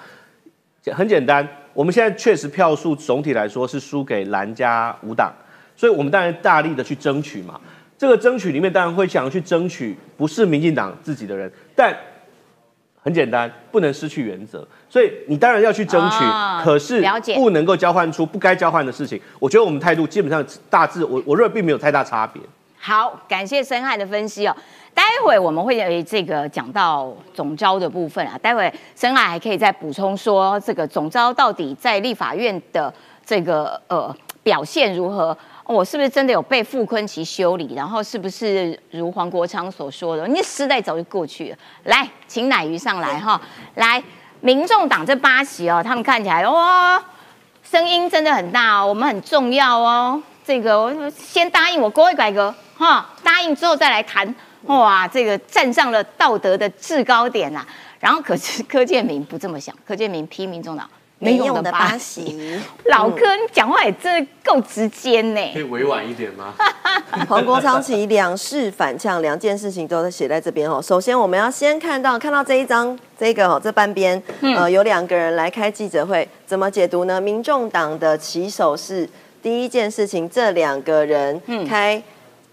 [0.92, 5.32] 很简单，我们现在确实票数总体来说是输给蓝加五党，
[5.76, 7.60] 所以我们当然大力的去争取嘛。
[7.98, 11.96] 这个争取里面当然会想要去争取不是民进党自己的人，但
[13.06, 17.00] 很简单，不能失去原则，所以你当然要去争取，啊可是
[17.36, 19.20] 不能够交换出不该交换的事情。
[19.38, 22.42] 我觉得我们态度基本上大致，我我认为并没有太大差别。
[22.76, 24.56] 好，感谢深海的分析哦。
[24.92, 32.92] 待会我们会呃这个讲到总招的部分啊，待会深海还可以再补充说这个总招到底在立法院的
[33.24, 35.38] 这个呃表现如何。
[35.66, 37.74] 我是不是真的有被傅昆奇修理？
[37.74, 41.58] 然后是不是如黄国昌所说的，你时代早就过去了？
[41.84, 43.40] 来，请乃瑜上来哈。
[43.74, 44.02] 来，
[44.40, 47.02] 民众党这八席哦，他们看起来哇，
[47.64, 50.22] 声音真的很大哦，我们很重要哦。
[50.44, 54.32] 这个我先答应我国会改革哈，答应之后再来谈。
[54.66, 57.66] 哇，这个站上了道德的制高点啦。
[57.98, 65.40] 然后可是柯建明不这么想，柯建明批民众党没用的八席， 老柯，你讲话也真的够直接呢。
[65.54, 66.54] 可以委婉一点吗？
[67.28, 70.80] 黄国昌其两事反呛，两件事情都在写在这边哦。
[70.82, 77.20] 首先，我们要先看到看到这一张这个哦这半边，呃，有两个人来开记者会，怎么解读呢？
[77.20, 79.08] 民众党的起手是
[79.42, 82.02] 第一件事情，这两个人开。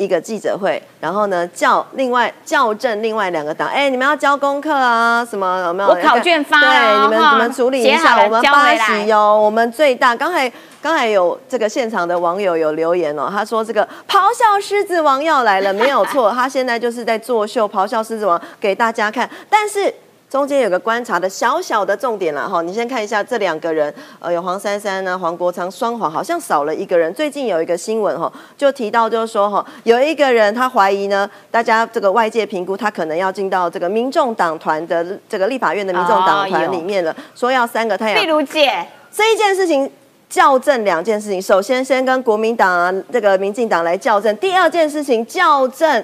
[0.04, 5.90] 一个记者会，然后呢叫另外校正另外两个党，哎，你们要交功课啊，什么有没有？
[5.90, 10.16] 我考卷发了对，你们你们处理一下，我们八交回来席哟，我们最大。
[10.16, 19.94] 刚才刚才有这个现场的网友有留言哦，他说这个咆哮狮子王要来了，没有错，他现在就是在作秀咆哮狮子王给大家看，但是。
[20.34, 27.14] 中间有个观察的小小的重点啦，哈，你先看一下这两个人，呃，有黄珊珊呢，黄国昌双黄，好像少了一个人。
[27.14, 39.88] 最近有一个新闻哈，就提到就是说哈，有一个人他怀疑呢，大家这个外界评估他可能要进到这个民众党团的这个立法院的民众党团里面了，说要三个太阳例如姐，这一件事情
[40.32, 46.04] 校正两件事情，首先先跟国民党啊这个民进党来校正，第二件事情校正。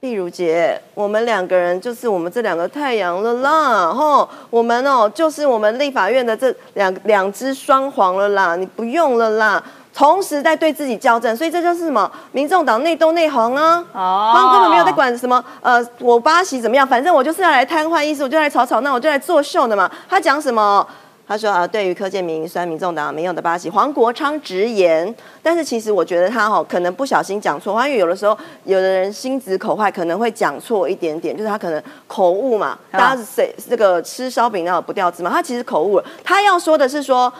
[0.00, 9.60] 碧如姐，我们两个人就是我们这两个太阳了啦，吼，我们哦就是我们立法院的这两两只双黄了啦，你不用了啦。
[9.92, 12.08] 同时在对自己校正，所以这就是什么？
[12.30, 13.84] 民众党内斗内行啊！
[13.92, 19.90] 哦他们根本没有在管什么呃，我巴西怎么样，反正我就是要来瘫痪意思，我就来吵吵闹，我就来作秀的嘛。
[20.08, 20.86] 他讲什么？
[21.28, 32.68] 他说啊，对于柯建明虽然民众党没用的巴西，黄国昌直言，但是其实我觉得他哈、可能不小心讲错话，因为有的时候有的人心直口快，可能会讲错一点点，就是他可能口误嘛。
[32.90, 36.04] 啊大家谁这个吃烧饼那有不掉芝麻，他其实口误了。
[36.24, 37.32] 他要说的是说。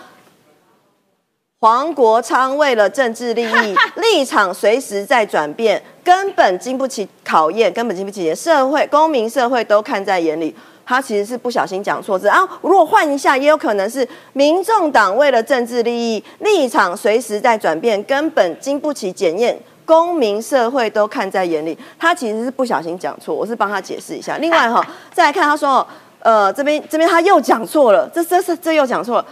[1.61, 10.55] 黄国昌为了政治利益， 立场随时在转变，根本经不起考验，根本经不起社会、公民社会都看在眼里。
[10.89, 12.49] 他其实是不小心讲错字啊！
[12.63, 21.77] 如果换一下，也有可能是民众党为了政治利益，立场随时在转变，根本经不起检验，公民社会都看在眼里。
[21.99, 24.39] 他其实是不小心讲错，我是帮他解释一下。
[24.39, 25.87] 另外哈，再来看他说哦，
[26.21, 29.27] 呃，这边这边他又讲错了，这这这这又讲错了。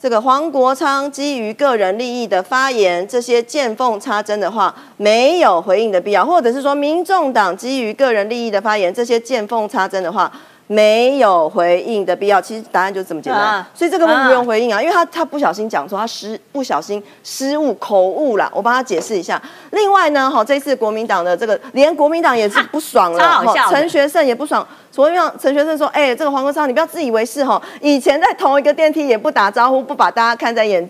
[0.00, 10.30] 这个黄国昌基于个人利益的发言，这些见缝插针的话，没有回应的必要，或者是说，民众党基于个人利益的发言，这些见缝插针的话，
[10.70, 12.40] 没有回应的必要。
[12.40, 19.42] 其实答案就这么简单，啊所以这个不不用回应啊，因为他他不小心讲错，他失不小心失误口误啦，我帮他解释一下。
[19.72, 24.64] 另外呢，哈，这次国民党的这个，连国民党也是不爽了，陈学圣也不爽。
[24.92, 30.88] 所以让陈学圣说：“哎、这个黄国昌，你不要自以为是哈，以前在同一个电梯也不打招呼，不把大家看在眼。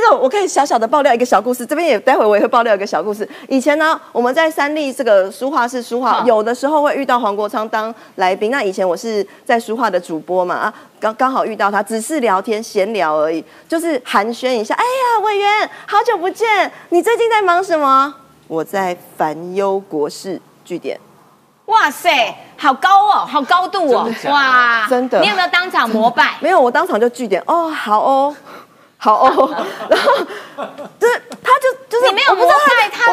[0.00, 3.28] 这个我可以小小的爆料一个小故事，这边也待会我也会爆料一个小故事。
[3.48, 8.50] 以前呢，我们在三立这个书画室书画，嗯有的时候会遇到黄国昌当来宾。
[8.50, 14.74] 那以前我是在书画的主播嘛，啊，刚刚好遇到他，只是聊天闲聊而已，就是寒暄一下。
[14.74, 18.14] 哎呀，委员，好久不见，你最近在忙什么？
[18.48, 20.98] 我在烦忧国事据点。”
[21.66, 26.36] 哇塞，好高哦，好高度哦的，的哇，真的你有没有当场膜拜？
[26.40, 28.34] 没有，我当场就据点哦，好哦，
[29.02, 29.50] 好哦，
[29.88, 30.12] 然后
[31.00, 33.12] 就是他就就是你没有不知道拜他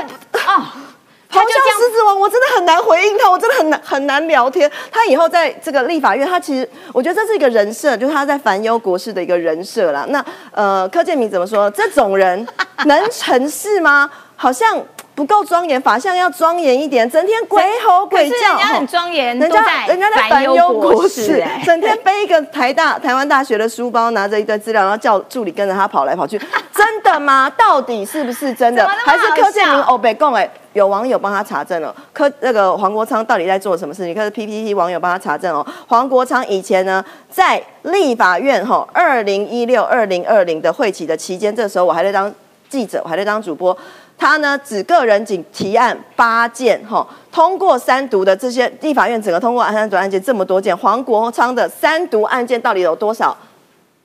[0.53, 0.65] 哦，
[1.31, 4.69] 他咆哮就这样狮子王，我真的很难回应他，我真的很难很难聊天。
[4.91, 10.05] 他以后在这个立法院，他其实我觉得这是一个人设，就是他在烦忧国事的一个人设啦。
[10.09, 11.71] 那呃，柯建明怎么说？
[11.71, 12.45] 这种人
[12.83, 14.09] 能成事吗？
[14.35, 14.77] 好像
[15.17, 26.39] 不够庄严，法相要庄严一点，整天鬼吼鬼叫人，家很吼庄严，人家人家在烦烦忧国事 整天背一个台大台湾大学的书包，拿着一堆资料，然后叫助理跟着他跑来跑去，
[26.71, 27.51] 真的吗？
[27.57, 28.87] 到底是不是真的？
[28.87, 30.35] 还是柯建明笑欧北共？
[30.35, 34.13] 哎，有网友帮他查证了，柯那个黄国昌到底在做什么事情？
[34.13, 42.31] 可是 PPT 网友帮他查证哦，黄国昌以前呢在立法院哈，二零一六二零二零的会期的期间，这时候我还在当
[42.69, 43.75] 记者，我还在当主播。
[44.17, 53.37] 他呢，只个人仅提案八件，哈，通过三读的这些立法院整个通过三读案件这么多件，黄国昌的三读案件到底有多少？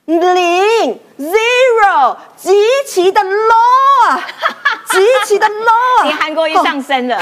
[0.05, 2.51] 零 zero，极
[2.85, 4.19] 其的 low 啊，
[4.91, 6.03] 极其的 low 啊！
[6.03, 7.17] 你韩国瑜上升了，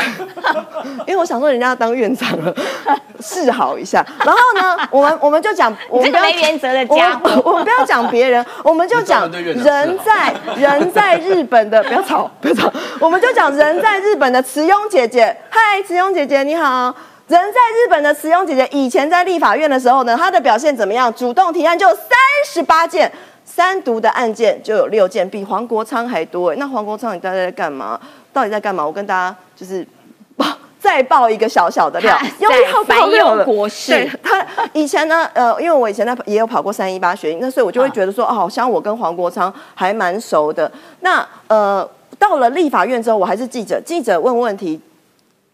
[1.05, 2.51] 因为我想说人家要当院长了，
[3.21, 4.03] 示好一下。
[4.25, 15.37] 然后呢，我们我们就讲， 我们不要原则的我家伙们我们不要讲别人，我们就讲人在人在日本的，不要吵，不要吵，我们就讲人在日本的慈庸姐姐。
[15.51, 16.95] 嗨，慈庸姐姐你好。
[17.31, 21.11] 人在日本的慈庸姐姐以前在立法院的时候呢，她的表现怎么样？
[21.13, 22.07] 主动提案就三
[22.45, 23.09] 十八件，
[23.45, 26.57] 三读的案件就有六件，比黄国昌还多哎。
[26.57, 27.97] 那黄国昌你到底在干嘛？
[28.33, 28.85] 到底在干嘛？
[28.85, 29.87] 我跟大家就是
[30.35, 30.45] 报
[30.77, 33.45] 再爆一个小小的料他，又要在爆料了。
[33.45, 40.69] 国事对他以前呢，呃，因为我以前在也有跑过三一八学运，那所以我就会觉得说，哦，好像我跟黄国昌还蛮熟的。
[40.99, 41.89] 那呃，
[42.19, 44.81] 到了立法院之后，我还是记者，记者问问题。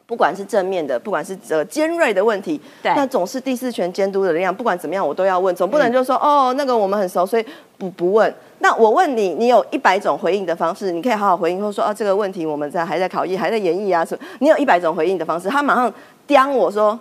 [0.07, 4.55] 不管是正面的，不管是呃尖锐的问题，对那总是第四权监督的力量。
[4.55, 7.45] 不管怎么样，我都要问，总不能就说、哦，那个我们很熟，所以
[7.77, 8.33] 不不问。
[8.59, 14.23] 那我问你，你有一百种回应的方式，你可以好好回应，或者说啊这个问题我们在还在考虑，还在研议啊什么。
[14.39, 15.93] 你有一百种回应的方式，他马上
[16.25, 16.97] 刁我说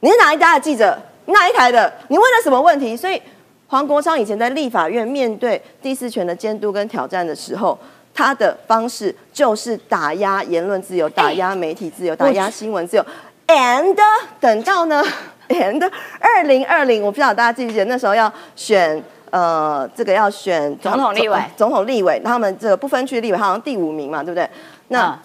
[0.00, 0.98] 你是哪一家的记者？
[1.26, 1.92] 你哪一台的？
[2.08, 2.96] 你问了什么问题？
[2.96, 3.20] 所以
[3.66, 7.78] 黄国昌以前在立法院面对第四权的监督跟挑战的时候，
[8.16, 13.06] 他的方式就是打压言论自由，打压媒体自由，打压新闻自由。
[13.46, 13.94] And
[14.40, 15.04] 等到呢，
[15.50, 19.04] And 二零二零，我不知道大家记不记得那时候要选。
[19.28, 24.48] 呃，这个要选总统立委，总统立委，他们这个不分区立委好像第五名嘛，对不对？
[24.88, 25.18] 那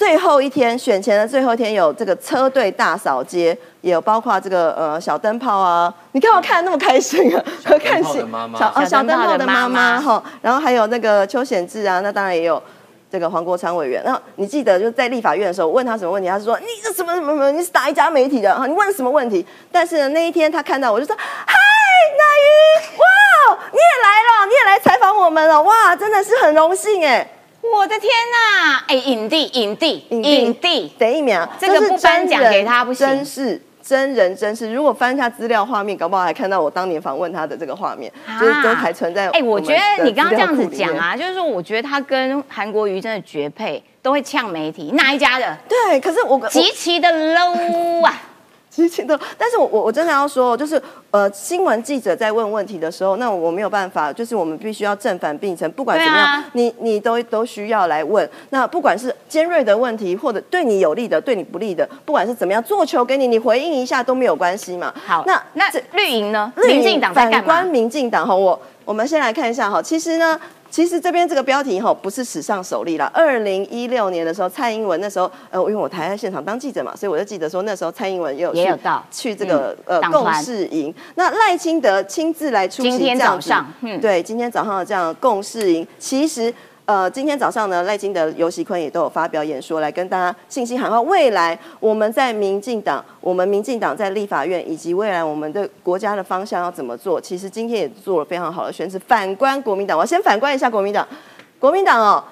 [0.00, 7.44] 最后一天选前的最后一天，有这个车队大扫街，也有包括这个呃小灯泡啊，你干嘛看那么开心啊？
[7.84, 8.18] 看戏
[8.58, 12.60] 小哦小灯泡的 妈妈哈，然后还有那个邱显志啊，那当然也有
[13.12, 14.02] 这个黄国昌委员。
[14.02, 19.44] 然后你记得就在立法院的时候问他什么问题，他是说你这什么什么什么，你是打一家媒体的哈，你问什么问题？
[19.70, 21.54] 但是呢那一天他看到我就说嗨，
[22.16, 22.48] 乃瑜
[22.96, 23.58] 哇。
[23.70, 27.28] 你也来了，你也来采访我们了，哇，真的是很荣幸哎！
[27.72, 34.72] 我的天呐，哎，影帝，影帝，影帝，等一秒，这个不颁奖给他不行，真是真人真事。
[34.72, 39.28] 如果翻一下资料画面，搞不好还看到我当年访问他的这个画面，就是都还存在。
[39.30, 45.56] 哎，我觉得你刚刚这样子讲啊，就是说，我觉得他跟韩国瑜真的绝配，都会呛媒体，哪一家的？
[45.68, 48.22] 对，可是我极其的 low 啊。
[48.70, 58.28] 激情的，但是我我我真的要说，就是呃，新闻记者在问问题的时候，那我没有办法，就是我们必须要正反并成，不管怎么样，你你都都需要来问。
[58.50, 64.94] 那不管是尖锐的问题，或者对你有利的，对你不利的，不管是怎么样，做球给你，你回应一下都没有关系嘛。
[65.04, 66.52] 好，那那绿营呢？
[66.68, 67.12] 民进党？
[67.12, 70.40] 反观民进党哈，我我们先来看一下哈，其实呢。
[70.70, 73.10] 其实这边这个标题哈不是史上首例啦。
[73.12, 80.94] 二零一六年的时候，蔡英文那时候，呃，因为我台在现场当记者嘛，所以我就记得说那时候蔡英文也有也有到去这个呃共事营。
[81.16, 83.52] 那赖清德亲自来出席这样子，
[84.00, 86.54] 对，今天早上的这样共事营，其实。
[86.90, 91.00] 呃，今天早上呢，赖金德、尤喜坤也都有发表演说，来跟大家信息喊话。
[91.02, 97.20] 未来我们在民进党，我们民进党在立法院，以及未来我们的国家的方向要怎么做？
[97.20, 98.98] 其实今天也做了非常好的宣示。
[98.98, 101.06] 反观国民党，我先反观一下国民党。
[101.60, 102.24] 国民党哦，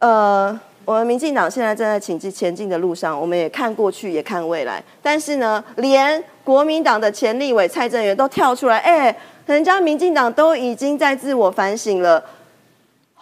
[0.00, 4.82] 呃，我们民进党现在正在前进前进的路上，我们也看过去，也看未来。
[5.00, 12.20] 但是呢，连国民党的前立委蔡正元都跳出来，哎，人家民进党都已经在自我反省了。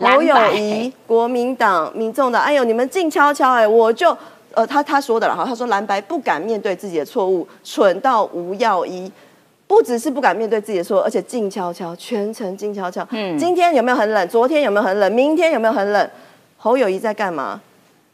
[0.02, 4.16] 侯友谊，国民党、民众的，哎呦，你们静悄悄哎，我就，
[4.52, 9.10] 呃，他他说的了哈，他说蓝白不敢面对自己的错误，蠢到无药医，
[9.66, 13.06] 不只是不敢面对自己的错，而且静悄悄，全程静悄悄。
[13.10, 14.28] 嗯，今天有没有很冷？
[14.28, 15.10] 昨天有没有很冷？
[15.12, 16.10] 明天有没有很冷？
[16.56, 17.60] 侯友谊在干嘛？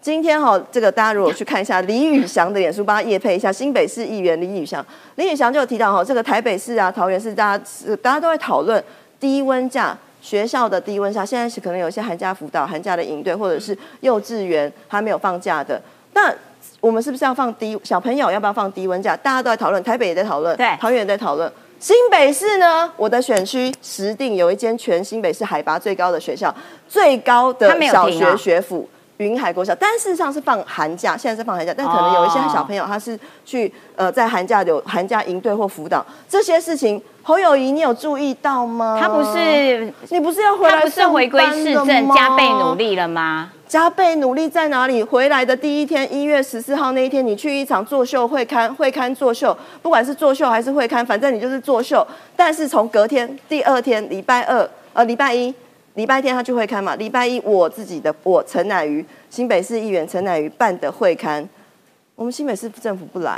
[0.00, 4.84] 今天哈，这个大家如果去看一下 李宇翔的脸书，帮他夜配一下新北市议员李宇翔，
[5.16, 7.64] 李宇翔就有提到哈，这个台北市啊、桃园市，大家
[8.02, 8.82] 大家都在讨论
[9.18, 9.96] 低温假。
[10.20, 15.80] 学校的低温下，现在是可能有一些寒假辅导、寒假的营队，或者是幼稚园还没有放假的。
[16.12, 16.34] 那
[16.80, 18.30] 我们是不是要放低小朋友？
[18.30, 19.16] 要不要放低温假？
[19.16, 21.50] 大家都在讨论，台北也在讨论，对，桃园也在讨论。
[21.80, 22.92] 新北市呢？
[22.96, 26.52] 我的选区实定有一间全新北市海拔最高的学校，
[26.88, 28.88] 最高的小学学府。
[29.18, 38.98] 云海国小，但事实上是放寒假，现在是放寒假，但可能有一些小朋友他是去呃在寒假有寒假营队或辅导这些事情，侯友谊你有注意到吗？
[39.00, 40.76] 他不是你不是要回来？
[40.76, 43.50] 他不是回归市政加倍努力了吗？
[43.66, 45.02] 加倍努力在哪里？
[45.02, 52.06] 回来的第一天，一月十四号那一天，你去一场作秀会刊会刊作秀，不管是作秀还是会刊，反正你就是作秀。
[52.34, 55.52] 但是从隔天第二天礼拜二呃礼拜一。
[55.98, 61.46] 礼拜天他去会刊嘛，礼拜一我自己的我陈乃瑜新北市议员陈乃瑜办的会刊，
[62.14, 63.36] 我们新北市政府不来，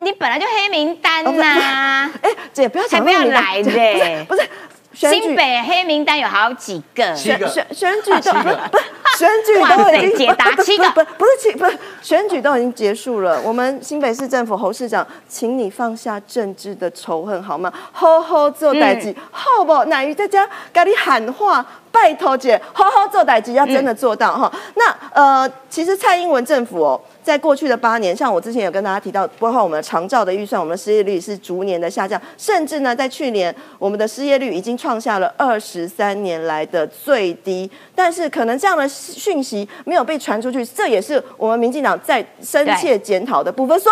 [0.00, 4.42] 你本来就黑名单呐，哎姐不要才不要来的，不是。
[4.96, 8.78] 新北黑名单有好几个，选选选举都不不
[9.18, 13.38] 选举都已经解答七个，不不是不是选举都已经结束了。
[13.42, 17.70] 我们新北市政府侯市长，请你放下政治的仇恨好吗？
[17.92, 19.84] 好好做代志，好不？
[19.84, 21.64] 乃于在家跟你喊话，
[21.96, 24.52] 拜托姐，好好做代志，要真的做到哈。
[24.74, 27.00] 那呃，其实蔡英文政府哦。
[27.26, 37.68] 在过去的八年，像我之前有跟大家提到，包括我们的长照的预算，我们的失业率是逐年的下降，甚至呢，在去年，我们的失业率已经创下了二十三年来的最低。
[37.96, 43.76] 但是，可能这样的讯息没有被传出去，这也是我们民进党在深切检讨的部分。
[43.80, 43.90] 所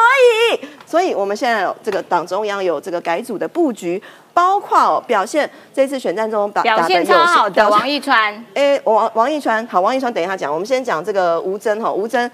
[0.52, 4.00] 以，所以我们现在有这个党中央有这个改组的布局，
[4.34, 8.44] 包括表现这次选战中表现超好的王一川。
[8.52, 10.52] 哎，王王一川，好，王一川，等一下讲。
[10.52, 12.30] 我们先讲这个吴征哈，吴征。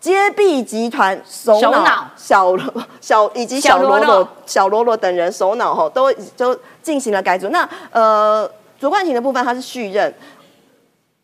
[0.00, 2.56] 接臂集团首脑小
[3.02, 7.50] 小以及小罗罗小罗罗等人首脑哈都都进行了改组。
[7.50, 10.14] 那呃，卓冠廷的部分他是续任。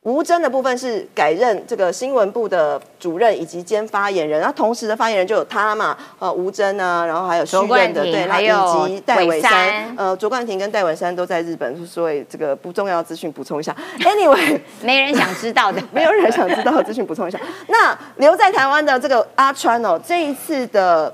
[0.06, 13.74] 吴征的部分是改任这个新闻部的主任以及兼发言人，然后同时的发言人就有他嘛，呃，吴征啊，然后还有徐任的，对，那以及戴伟山，呃，卓冠廷跟戴伟山都在日本，所以这个不重要资讯补充一下。
[13.98, 17.40] Anyway，没人想知道的， 没有人想知道的资讯补充一下。
[17.66, 21.12] 那留在台湾的这个阿川哦，这一次的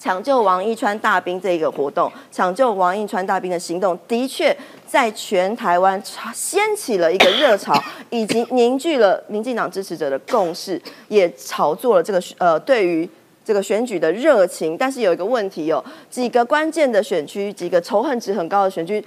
[0.00, 4.56] 抢救王一川大兵这一个活动，抢救王一川大兵的行动，的确。
[4.86, 6.02] 在全台湾
[6.34, 7.72] 掀起了一个热潮，
[8.08, 13.08] 以及凝聚了民进党支持者的共识，也炒作了这个呃对于
[13.44, 14.76] 这个选举的热情。
[14.76, 15.80] 但是有一个问题哦，
[16.10, 19.04] 几个关键的选区，几个仇恨值很高的选区，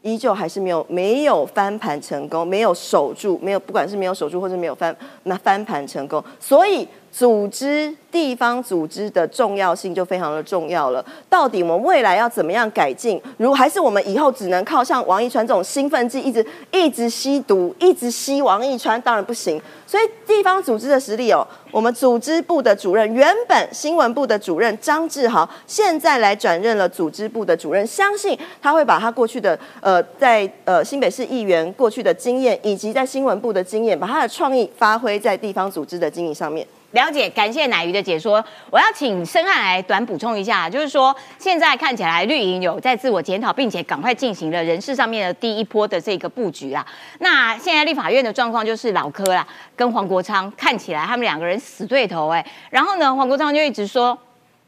[0.00, 6.88] 依旧还是没有没有翻盘成功，没有守住，没有不管是没有守住或者没有翻那翻盘成功，所以。
[7.12, 11.04] 组织地方组织的重要性就非常的重要了。
[11.28, 13.20] 到底我们未来要怎么样改进？
[13.36, 19.60] 如还是我们以后只能靠像王一川这种兴奋剂，一直一直吸毒，一直吸王一川，当然不行。
[19.86, 36.64] 所以地方组织的实力哦，我们组织部的主任，原本新闻部的主任张志豪，现在来转任了组织部的主任，相信他会把他过去的呃在呃新北市议员过去的经验，以及在新闻部的经验，把他的创意发挥在地方组织的经营上面。
[36.92, 38.44] 了解，感谢奶鱼的解说。
[38.68, 46.84] 我要请申汉来短补充一下，就是说现在看起来绿营有在自我检讨，并且赶快进行了人事上面的第一波的这个布局啦。
[47.20, 52.44] 那现在立法院的状况就是老柯啦，跟黄国昌看起来他们两个人死对头哎。
[52.70, 54.18] 然后呢，黄国昌就一直说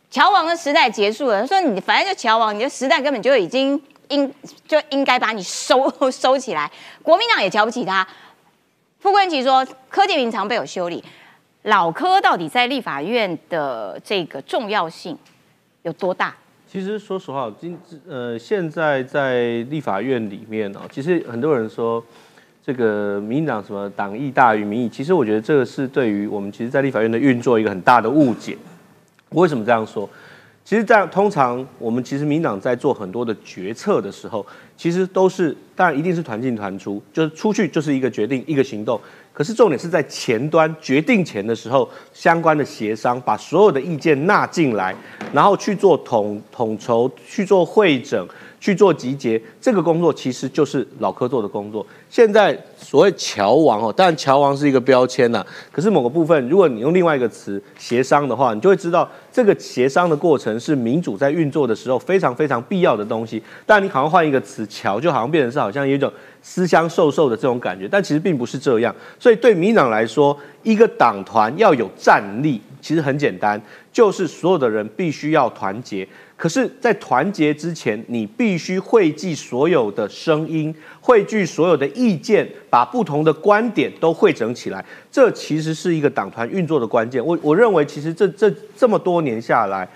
[0.09, 4.33] 乔王的时代结束了，他说你反正就乔王，你的时代根本就已经应
[4.69, 6.71] 就应该把你收 收起来。
[7.03, 8.07] 国民党也瞧不起他。
[9.01, 11.03] 傅冠奇说柯建明常被我修理。
[11.65, 15.17] 老柯到底在立法院的这个重要性
[15.83, 16.35] 有多大？
[16.67, 22.03] 其实说实话，今呃现在在立法院里面哦，其实很多人说
[22.65, 28.59] 这个民进党什么党意大于民意，其实我觉得这个是对于我们其实，在立法院的运作一个很大的误解。
[29.31, 30.09] 为什么这样说？
[30.65, 34.45] 其实在通常我们其实民党在做很多的决策的时候，
[34.77, 39.01] 其实都是当然一定是团进团出，就是出去就是一个决定一个行动。
[39.33, 44.95] 可是重点是在前端决定前的时候，相关的协商，把所有的意见纳进来，
[45.33, 48.27] 然后去做统统筹，去做会诊。
[48.63, 51.85] 去做集结，这个工作其实就是老柯做的工作。
[52.09, 55.45] 现在所谓桥王哦，当然桥王是一个标签呐。
[55.73, 63.43] 可是某个部分，如果你用另外一个词协商的话，你就会知道这个协商的过程是民主在运作的时候非常非常必要的东西。
[63.67, 68.95] 但你好像换一个词，桥就好像变成是好像有一种私相授受的这种感觉，但其实并不是这样。
[69.19, 73.61] 所以对民党来说，一个党团要有战力，其实很简单，
[73.93, 76.07] 就是所有的人必须要团结。
[76.43, 84.85] 可是，在团结之前，你必须汇集所有的声音，汇聚所有的意见，把不同的观点都汇整起来。
[85.09, 87.25] 这其实是一个党团运作的关键。
[87.25, 89.89] 我我认为，其实这这这么多年下来，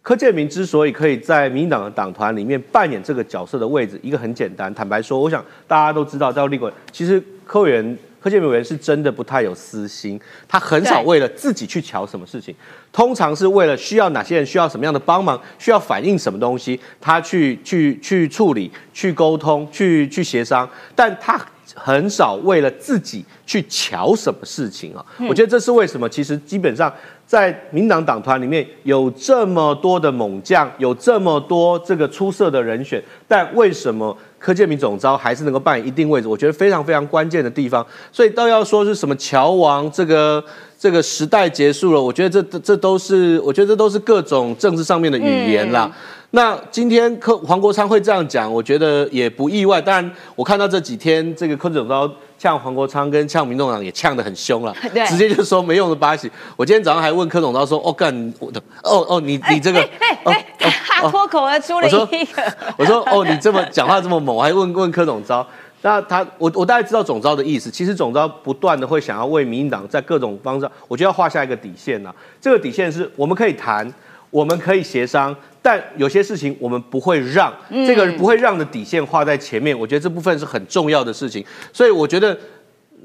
[0.00, 4.72] 柯建明之所以可以在民党的党团里面扮演这个角色的位置，一个很简单。
[4.72, 7.98] 坦白说，我想大家都知道，在立委，其实柯委员。
[8.24, 10.18] 柯建铭委员是真的不太有私心，
[10.48, 12.54] 他很少为了自己去瞧什么事情，
[12.90, 21.38] 通常是为了需要哪些人需要什么样的帮忙，需要反映什么东西，他去去去处理、去沟通、去去协商，但他
[21.74, 25.04] 很少为了自己去瞧什么事情啊。
[25.28, 26.08] 我觉得这是为什么？
[26.08, 26.92] 其实基本上
[27.26, 34.16] 在民党党团里面有这么多的猛将，有这么多这个出色的人选，但为什么？
[34.38, 37.86] 柯建明总招还是能够扮演一定位置，我觉得非常非常关键的地方。
[38.12, 40.44] 所以倒要说是什么乔王这个
[40.78, 45.90] 这个时代结束了，我觉得这这都是我觉得这都是各种政治上面的语言啦。
[46.34, 49.80] 那今天柯黄国昌会这样讲，我觉得也不意外。
[49.80, 52.10] 当然，我看到这几天这个柯总招。
[52.36, 54.74] 呛黄国昌跟呛民众党也呛得很凶了，
[55.08, 56.30] 直接就说没用的巴西。
[56.56, 59.88] 我今天早上还问柯总，他说：“哦干，我的哦哦，你你这个，
[60.86, 62.44] 他 脱口而出了一个，
[62.76, 65.46] 我说哦，你这么讲话这么猛，我还问问柯总招。
[65.80, 72.12] 那他我我大概知道总招的意思，其实总招不断的会想要为民进党在各种方式，我就要画下一个底线呐。
[72.40, 73.90] 这个底线是我们可以谈，
[74.34, 77.50] 我们可以协商。”但有些事情我们不会让，
[77.86, 81.42] 这个不会让的底线画在前面，我觉得这部分是很重要的事情。
[81.72, 82.36] 所以我觉得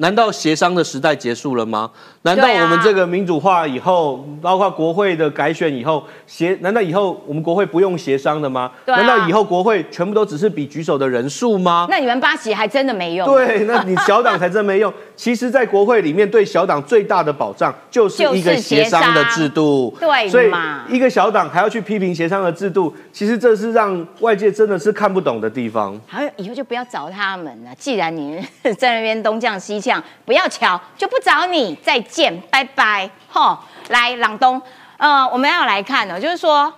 [0.02, 1.92] 难道协商的时代结束了吗？
[2.22, 8.72] 难道我们这个民主化以后，包括国会的改选以后，协难道以后我们国会不用协商的吗？
[8.86, 11.86] 啊难道以后国会全部都只是比举手的人数吗？
[11.90, 13.28] 那你们八席还真的没用。
[13.28, 14.92] 对，那你小党才真没用。
[15.18, 19.94] 其实，在国会里面，对小党最大的保障就是一个协协商的制度。
[20.00, 26.00] 对所以嘛一个小党还要去批评协商的制度，其实这是让外界真的是看不懂的地方。
[26.08, 27.72] 好，以后就不要找他们了。
[27.78, 28.40] 既然你
[28.78, 29.89] 在那边东降西降，
[30.26, 31.76] 不要瞧，就不找你。
[31.76, 33.10] 再见，拜拜。
[33.30, 33.58] 吼，
[33.90, 34.62] 来朗东，
[34.98, 36.74] 呃，我们要来看呢，就是说，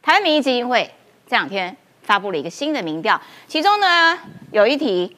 [0.00, 0.94] 台湾民意基金会
[1.26, 4.18] 这两天发布了一个新的民调，其中呢
[4.52, 5.16] 有一题，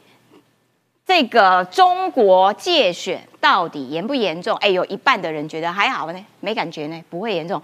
[1.07, 4.57] 这个中国界选到底严不严重？
[4.57, 7.63] 哎，有一半的人觉得还好呢，没感觉呢，不会严重。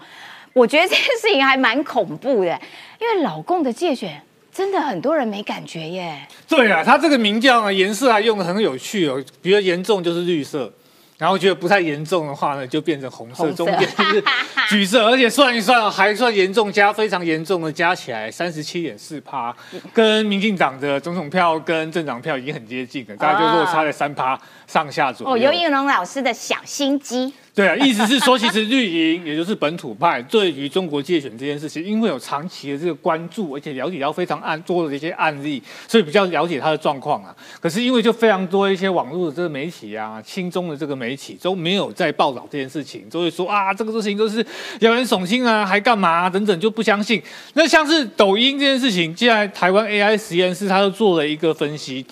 [0.53, 2.59] 我觉得这件事情还蛮恐怖的，
[2.99, 4.21] 因为老共的界选
[4.57, 6.27] 真的很多人没感觉耶。
[6.47, 10.73] 对啊，它这个民调呢，颜色还用的很有趣哦，比较严重就是绿色。
[11.19, 14.23] 然后觉得不太严重的话呢，就变成红色，中间是
[14.69, 19.55] 橘色，而且算一算还算严重加非常严重的加起来三十七点四趴，
[19.93, 25.33] 跟民进党的总统票跟政党票已经很接近了，大概就落差在三趴上下左右。
[25.33, 37.33] 哦，尤应龙老师的小心机，对啊，意思是说，其实绿营 也就是本土派对于中国界选这件事情，因为有长期的这个关注，而且了解到非常案多的一些案例，所以比较了解他的状况啊。
[37.61, 44.45] 可是因为就非常多一些网络的这个媒体啊，亲中的这个媒体都没有在报道这件事情，都会说啊，这个事情都是
[44.81, 47.23] 谣言耸听啊，还干嘛、啊、等等，就不相信。
[47.53, 52.05] 那像是抖音这件事情，既然台湾 AI 实验室他就做了一个分析。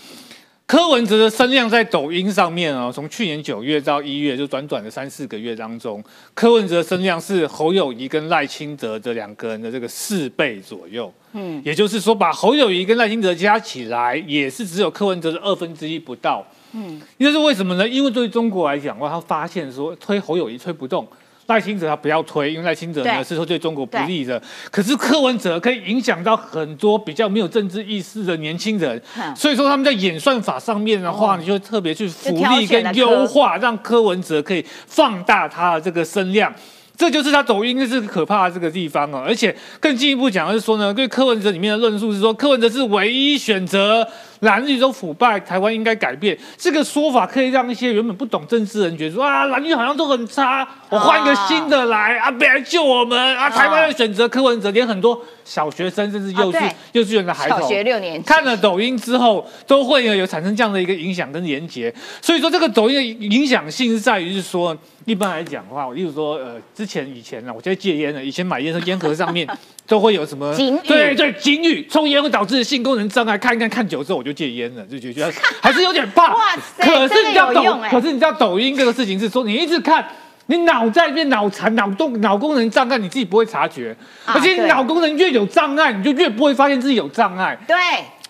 [0.68, 6.04] 柯文哲的声量在抖音上面哦，从去年九月到一月，就短短的三四个月当中，
[6.34, 11.14] 柯文哲的声量是侯友谊跟赖清德的两个人的这个四倍左右。
[11.34, 16.44] 嗯，也就是说，把侯友谊跟赖清德加起来，也是只有柯文哲的二分之一不到。
[16.72, 17.88] 嗯，这是为什么呢？
[17.88, 21.08] 因为对中国来讲的话，他发现说推侯友谊推不动。
[21.48, 24.42] 赖清德他不要推，因为赖清德呢是说对中国不利的。
[24.72, 29.36] 可是柯文哲可以影响到很多比较没有政治意识的年轻人，哼。
[29.36, 31.38] 所以说他们在演算法上面的话，哦。
[31.40, 36.54] 你就特别去福利跟优化，让柯文哲可以放大他的这个声量。
[36.98, 44.08] 这就是他抖音这是可怕的这个地方哦，而且更进一步讲的是说呢，对柯文哲里面的论述是说，柯文哲是唯一选择
[44.46, 46.38] 蓝绿都腐败，台湾应该改变。
[46.56, 53.50] 这个说法可以让一些原本不懂政治的人觉得说啊，蓝绿好像都很差，我换一个新的来啊，别来救我们啊！
[53.50, 61.94] 台湾要选择柯文哲，连很多小学生甚至幼稚、啊幼稚园的孩子，小学六年级看了抖音之后，都会有有产生这样的一个影响跟连结。
[62.22, 69.46] 所以说，这个抖音的影响性是在于是说，一般来讲的话，我例如说，呃，之前以前呢，我在戒烟了，以前买烟的烟盒上面
[69.88, 75.32] 都会有什么对对，警语，抽烟会导致性功能障碍，看一看看久之后我就戒烟了，就觉得
[75.62, 76.28] 还是有点怕。
[76.36, 80.06] 哇塞可是你知道抖可是你知道抖音这个事情是说，你一直看。
[80.48, 87.58] 你脑在变脑残、脑动、脑功能障碍，你自己不会察觉，啊而且你脑功能越有障碍，你就越不会发现自己有障碍。
[87.68, 87.76] 对，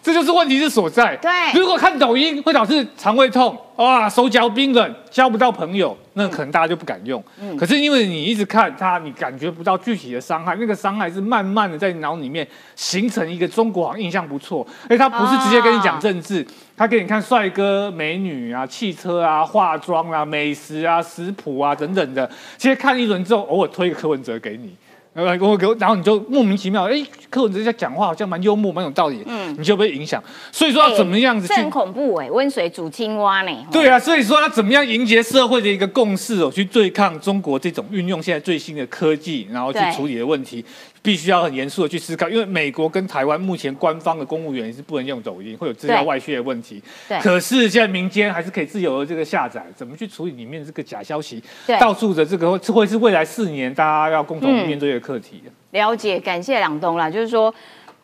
[0.01, 1.13] 这就是问题之所在。
[1.17, 7.23] 对如果看抖音会导致肠胃痛，哇，手脚冰冷，交不到朋友，那可能大家就不敢用。
[7.39, 16.45] 嗯可是因为你一直看它，你感觉不到具体的伤害，那个伤害是慢慢的在脑里面形成一个中国好像印象不错，哎，他不是直接跟你讲政治，
[16.75, 24.75] 他给你看帅哥美女啊、汽车啊、化妆啊、美食啊、食谱啊等等的，其实看一轮之后，偶尔推一个柯文哲给你。
[25.15, 30.21] 然后给我给我，然后你就莫名其妙，哎，柯文哲在讲话好像蛮幽默，蛮有道理，嗯，你就被影响。
[30.51, 33.51] 所以说要怎么样子去这很恐怖哎，温水煮青蛙呢。
[33.71, 40.63] 对啊，所以说要怎么样迎接社会的一个共识哦，去对抗中国这种运用现在最新的科技，然后去处理的问题，
[41.05, 42.27] 必须要很严肃的去思考。
[42.27, 46.81] 因为美国跟台湾目前官方的公务员是不能用抖音，会有资料外泄的问题。
[47.07, 51.79] 对可是现在民间还是可以自由的这个下载，怎么去处理里面这个假消息对？
[51.79, 55.43] 到处的这个会会是未来四年大家要共同嗯面对的课题。
[55.71, 57.09] 了解，感谢两东啦。
[57.09, 57.53] 就是说，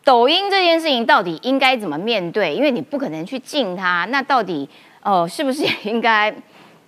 [0.04, 2.54] 抖音这件事情到底应该怎么面对？
[2.54, 4.68] 因为你不可能去禁它，那到底
[5.02, 6.32] 呃是不是也应该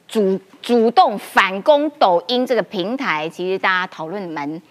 [0.06, 3.28] 主主动反攻抖音这个平台？
[3.28, 4.62] 其实大家讨论蛮。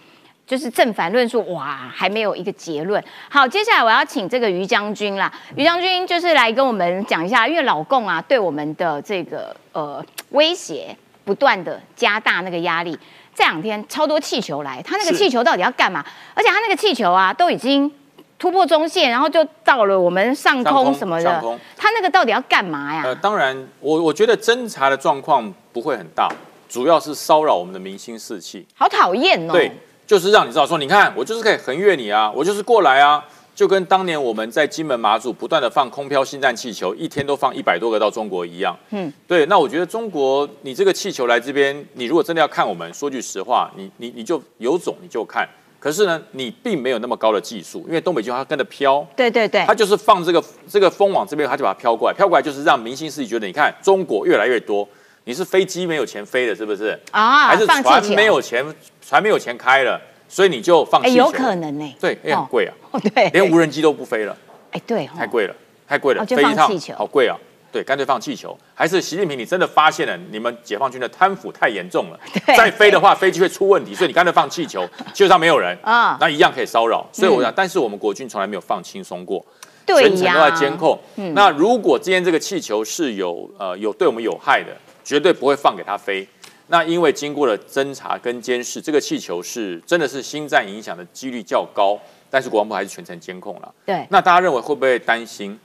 [0.46, 3.04] 就是正反论述，哇，还没有一个结论。
[3.30, 12.98] 好，接下来我要请这个于将军啦，于将军就是来跟我们讲一下，因为老共啊对我们的这个呃威胁不断的加大那个压力。
[13.36, 16.06] 这两天超多气球来，他那个是气球到底要干嘛？
[16.36, 17.92] 而且他那个气球啊，都已经
[18.38, 21.60] 突破中线，然后就到了我们上空什么的上空。
[21.76, 23.02] 他那个到底要干嘛呀？
[23.06, 26.30] 呃，当然，我我觉得侦查的状况不会很大，
[26.70, 28.68] 主要是骚扰我们的民心士气。
[28.76, 29.54] 好讨厌哦！
[29.54, 29.72] 对，
[30.06, 33.24] 就是让你知道说，你看我就是可以横越你啊，我就是过来啊，
[33.56, 38.78] 就跟当年我们在金门马祖不断的放空飘新战气球，一天都放一百多个到中国一样。
[38.90, 39.46] 嗯，对。
[39.46, 45.48] 那我觉得中国，你这个气球来这边，你如果真的要看我们，说句实话，你你你就有种你就看。
[45.80, 49.06] 可是呢，你并没有那么高的技术，因为东北季风它跟着飘。
[49.18, 49.66] 对对对。
[49.68, 54.88] 它就是放这个这个风往这边，它就把它飘过来，飘过来就是让明星自己觉得，你看中国越来越多，
[55.26, 56.98] 你是飞机没有钱飞的，是不是？
[57.12, 57.48] 啊。
[57.48, 58.66] 还是船没有钱，
[59.06, 60.00] 船没有钱开了。
[60.30, 61.14] 所以你就放弃？
[61.14, 61.96] 有可能呢。
[62.00, 62.74] 对，哎很贵啊。
[62.90, 63.30] 哦，对。
[63.30, 64.36] 连无人机都不飞了。
[64.72, 65.08] 哎，对。
[65.16, 65.56] 太贵了，
[65.88, 66.26] 太贵了。
[66.26, 67.38] 飞一趟好贵啊。
[67.72, 68.58] 对，干脆放气球。
[68.74, 72.20] 还是习近平，你真的发现了你们解放军的贪腐太严重了。
[72.58, 77.06] 再飞的话，飞机会出问题，所以你干脆放气球， 气球上没有人啊，那一样可以骚扰。
[77.12, 79.46] 所以我想，但是我们国军从来没有放轻松过，
[79.86, 81.00] 全程都在监控。
[81.36, 86.28] 那如果今天这个气球是有呃有对我们有害的，绝对不会放给他飞。
[86.68, 92.00] 那因为经过了侦查跟监视，这个气球是真的是星战影响的几率较高，
[92.30, 93.74] 但是国防部还是全程监控了。
[93.86, 95.60] 对，那大家认为会不会担心？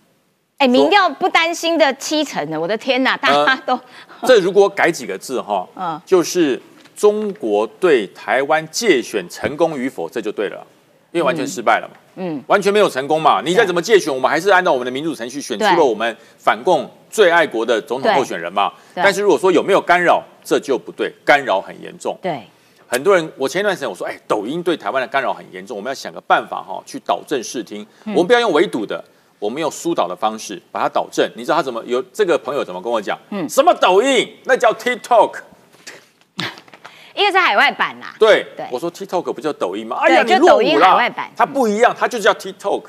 [0.59, 2.61] 哎，民调不担心的七成呢？
[2.61, 3.79] 我的天哪，大家都
[4.27, 6.61] 这如果改几个字哈， 嗯，就是
[6.97, 10.67] 中国对台湾借选成功与否，这就对了，
[11.13, 11.97] 因为完全失败了嘛。
[11.97, 12.08] 嗯，
[12.47, 13.41] 完全没有成功嘛？
[13.45, 18.73] 你再怎么借选，我们还是按照我们的民主程序选出了我们反共最爱国的总统候选人嘛。
[18.95, 22.17] 但是如果说有没有干扰，这就不对，干扰很严重。
[22.21, 22.43] 对，
[22.87, 27.87] 很多人，我前一段时间我说，哎，抖音对台湾的干扰很严重，我们要想个办法哈，去导正视听。
[28.07, 29.03] 我们不要用围堵的，
[29.39, 31.31] 我们用疏导的方式把它导正。
[31.37, 31.83] 你知道他怎么？
[31.87, 33.19] 有这个朋友怎么跟我讲？
[33.31, 34.29] 嗯，什么抖音？
[34.45, 35.35] 那叫 TikTok。
[37.19, 39.97] 一个是海外版呐，对，我说 TikTok 不叫抖音吗？
[40.01, 42.85] 哎呀，你抖音海外版，它不一样，它就叫 TikTok。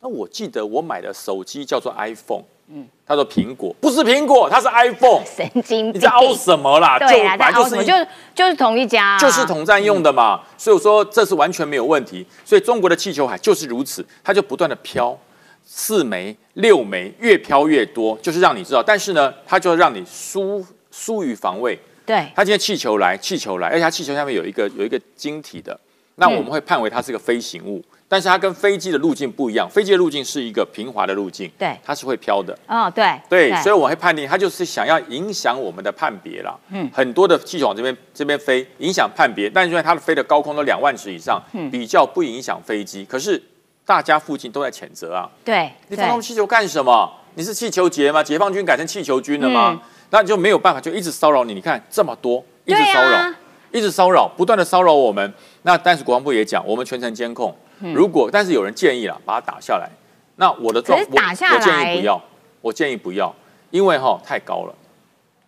[0.00, 6.98] 那我记得我买的手机叫做 iPhone，嗯，他说苹果不是苹果，它是 iPhone，神经病，你在凹什么啦？
[6.98, 7.84] 对啊，在凹什么？
[7.84, 7.92] 就
[8.34, 10.40] 就是同一家，就是统战用的嘛。
[10.58, 12.26] 所以我说这是完全没有问题。
[12.44, 15.16] 所以中国的气球海就是如此，它就不断的飘，
[15.64, 18.82] 四枚、六枚，越飘越多，就是让你知道。
[18.82, 21.78] 但是呢，它就让你疏疏于防卫。
[22.06, 25.78] 对，它今天气球来，气球来，而且它气球下面有一个有一个晶体的，
[26.16, 43.42] 那我们会判为它是个飞行物，但是它跟飞机的路径不一样，飞机的路径是一个平滑的路径，对，它是会飘的，哦，对，对，所以我会判定它就是想要影响我们的判别啦，嗯，很多的气球往这边这边飞，影响判别，但是因为它的飞的高空都两万尺以上，嗯，比较不影响飞机，可是
[43.86, 47.10] 大家附近都在谴责啊，对，你放气球干什么？
[47.36, 48.22] 你是气球节吗？
[48.22, 49.82] 解放军改成气球军了吗？
[50.14, 51.52] 那就没有办法，就一直骚扰你。
[51.52, 53.34] 你看这么多，一直骚扰，
[53.72, 55.34] 一直骚扰，不断的骚扰我们。
[55.62, 57.52] 那但是国防部也讲，我们全程监控。
[57.92, 59.90] 如果但是有人建议了，把它打下来。
[60.36, 62.22] 那我的状，我我建议不要，
[62.60, 63.34] 我建议不要，
[63.72, 64.74] 因为哈太高了，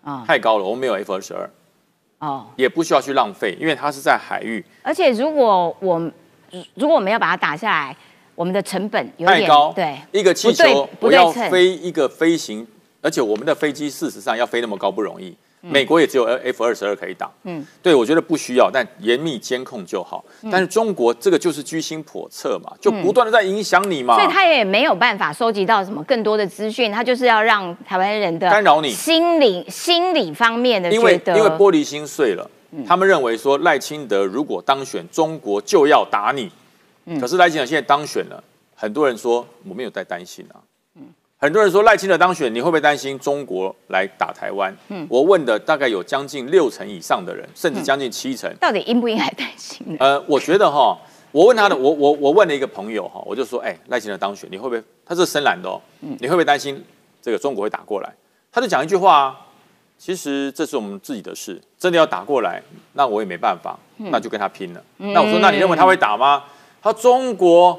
[0.02, 1.48] 啊太高了，我们没有 F 二十二，
[2.18, 4.64] 哦，也不需要去浪费，因为它是在海域。
[4.82, 6.10] 而且如果我
[6.74, 7.96] 如果我们要把它打下来，
[8.34, 12.66] 我们的成本有点高，对，一个气球不要飞一个飞行。
[13.06, 17.30] 而且我们的飞机事实上要飞那么高不容易，美国也只有 F 二十二可以打。
[17.44, 20.24] 嗯，对我觉得不需要，但严密监控就好。
[20.50, 24.16] 但是中国这个就是居心叵测嘛，就不断的在影响你嘛。
[24.16, 32.50] 所以他也没有办法收集到什么更多的资讯，他就是要让台湾人的干扰你心理心理方面的，因为因为玻璃心碎了，
[32.84, 36.50] 他们认为说赖清德如果当选，中国就要打你。
[37.20, 38.42] 可是赖清德现在当选了，
[38.74, 40.58] 很多人说我没有在担心啊。
[41.38, 44.74] 很多人说赖清德当选，你会不会担心中国来打台湾？
[44.88, 48.50] 嗯，我问的大概有将近六成以上的人，甚至将近七成。
[48.58, 49.84] 到底应不应该担心？
[50.00, 50.96] 呃，我觉得哈，
[51.32, 54.82] 我问他的，我我我问了一个朋友哈，我就说，哎，赖清德当选，你会不会？
[55.04, 56.82] 他是深蓝的哦，嗯，你会不会担心
[57.20, 58.10] 这个中国会打过来？
[58.50, 59.40] 他就讲一句话啊，
[59.98, 62.62] 其实这是我们自己的事，真的要打过来，
[62.94, 64.82] 那我也没办法，那就跟他拼了。
[64.96, 66.44] 那我说，那你认为他会打吗？
[66.80, 67.78] 他中国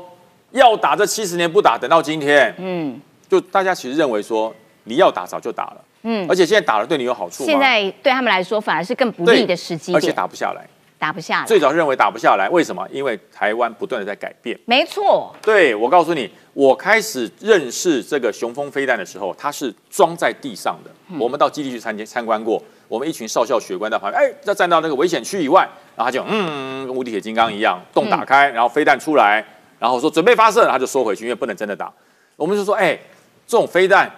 [0.51, 3.01] 要打这七十年不打，等到今天，嗯。
[3.29, 4.53] 就大家其实认为说
[4.85, 10.65] 你要打早就打了，嗯，而且现在打了对你有好处现在对他们来说反而是更不利的时机而且打不下来，
[10.97, 11.45] 打不下来。
[11.45, 12.87] 最早认为打不下来，为什么？
[12.91, 14.57] 因为台湾不断的在改变。
[14.65, 15.35] 没错。
[15.41, 20.91] 对，我告诉你，我开始认识这个雄风飞弹的时候，它是装在地上的。
[21.19, 25.61] 我们到基地去参参观过，我们一群少校学官在旁边，哎，要站到那个危险区以外，
[25.95, 29.45] 然后他就嗯，跟无敌铁金刚一样，洞打开，然后飞弹出来，
[29.77, 31.91] 然后说准备发射，他就缩回去，因为不能真的打。
[32.35, 32.97] 我们就说，哎。
[33.47, 34.11] 这种飞弹，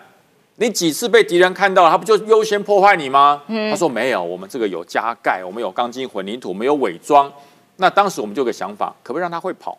[0.55, 3.43] 你几次被敌人看到了，他不就优先破坏你吗？
[3.47, 7.31] 他说没有，我们这个有加盖，我们有钢筋混凝土，没有伪装。
[7.77, 9.77] 那当时我们就有个想法，可不可以让他会跑，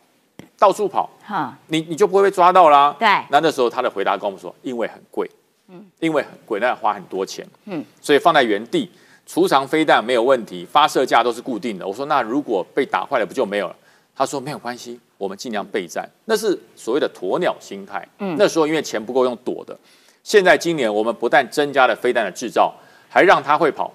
[0.56, 1.10] 到处跑？
[1.22, 2.94] 哈，你你就不会被抓到啦。
[2.98, 3.08] 对。
[3.28, 5.28] 那那时候他的回答跟我们说，因为很贵，
[5.68, 8.90] 嗯，因为很贵，那要花很多钱，嗯，所以放在原地
[9.26, 11.86] 储藏飞弹没有问题，发射架都是固定的。
[11.86, 13.76] 我说那如果被打坏了，不就没有了？
[14.20, 16.06] 他说没有关系，我们尽量备战。
[16.26, 18.06] 那是所谓的鸵鸟心态。
[18.18, 19.74] 嗯，那时候因为钱不够用躲的，
[20.22, 22.70] 现在今年我们不但增加了飞弹的制造，
[23.08, 23.90] 还让它会跑，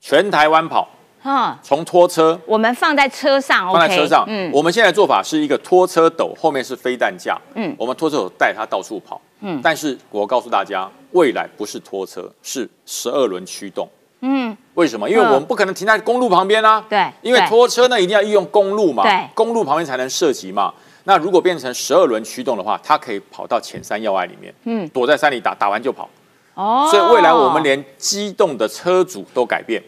[0.00, 0.88] 全台湾跑，
[1.22, 4.24] 哈，从拖车我们放在车上，放在车上。
[4.26, 7.40] 嗯，我们现在做法是一个拖车斗，后面是飞弹架。
[7.54, 9.22] 嗯我们拖车斗带它到处跑。
[9.42, 13.88] 嗯但是我告诉大家，未来不是拖车，是十二轮驱动。
[14.20, 15.08] 嗯，为什么？
[15.08, 16.84] 因为嗯我们不可能停在公路旁边啊。
[16.88, 19.02] 对因为拖车呢一定要运用公路嘛。
[19.02, 20.72] 对公路旁边才能涉及嘛。
[21.04, 26.08] 那如果变成十二轮驱动的话，它可以跑到浅山要隘里面，嗯躲在山里打，打完就跑。
[26.54, 29.82] 哦，所以未来我们连机动的车主都改变，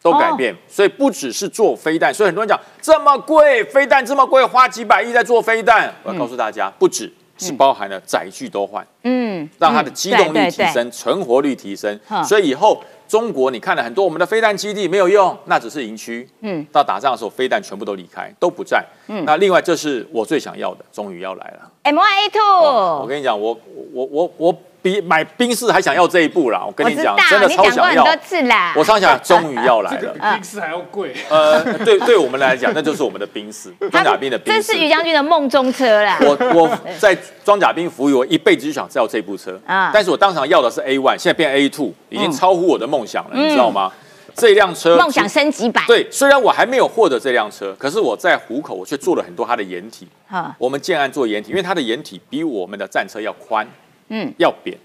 [0.00, 0.54] 都改变。
[0.54, 5.92] 哦所以不只是做飞弹，所以很多人讲这么贵，飞弹这么贵，花几百亿在做飞弹。
[6.02, 11.98] 我要告诉大家，不止是包含了载具都换，嗯，让它的机动力提升，存活率提升。
[12.24, 16.28] 所以以后中国你看了很多我们的飞弹基地没有用，那只是营区。
[16.40, 18.84] 嗯到打仗的时候，飞弹全部都离开，都不在。
[19.08, 21.70] 嗯那另外这是我最想要的，终于要来了。
[21.82, 23.58] M Y A two，我跟你讲，我
[23.92, 24.54] 我我我
[24.86, 26.62] 比买冰室还想要这一步啦！
[26.64, 28.04] 我跟你讲，真的超想要
[28.76, 30.34] 我超想，终于要来 这个比了。
[30.34, 31.12] 冰室还要贵。
[31.28, 34.62] 呃，对，对我们来讲，那就是我们的冰室，装甲兵的冰室。
[34.62, 37.12] 这是于将军的梦中车啦，我我 在
[37.44, 43.90] 装甲兵服役，我一辈子就想要这部车啊但是我当场要的是 A one，现在变 A two，已经超乎我的梦想了，你知道吗？
[44.36, 50.06] 这辆车梦想升级版，对，虽然我还没有获得这辆车，可是我在虎口我却做了很多它的掩体。
[50.28, 53.66] 哈，我们建案做掩体，因为它的掩体比我们的战车要宽，
[54.08, 54.76] 嗯，要扁，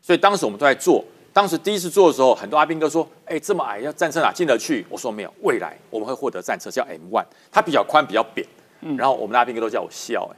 [0.00, 1.04] 所以当时我们都在做。
[1.32, 8.46] 当时第一次做的时候，很多阿兵哥说：“哎、这么矮，要战车哪进得去？”我说：“没有，未来我们会获得战车，叫 M one，它比较宽，比较扁。
[8.96, 10.36] 然后我们的阿兵哥都叫我笑、哎，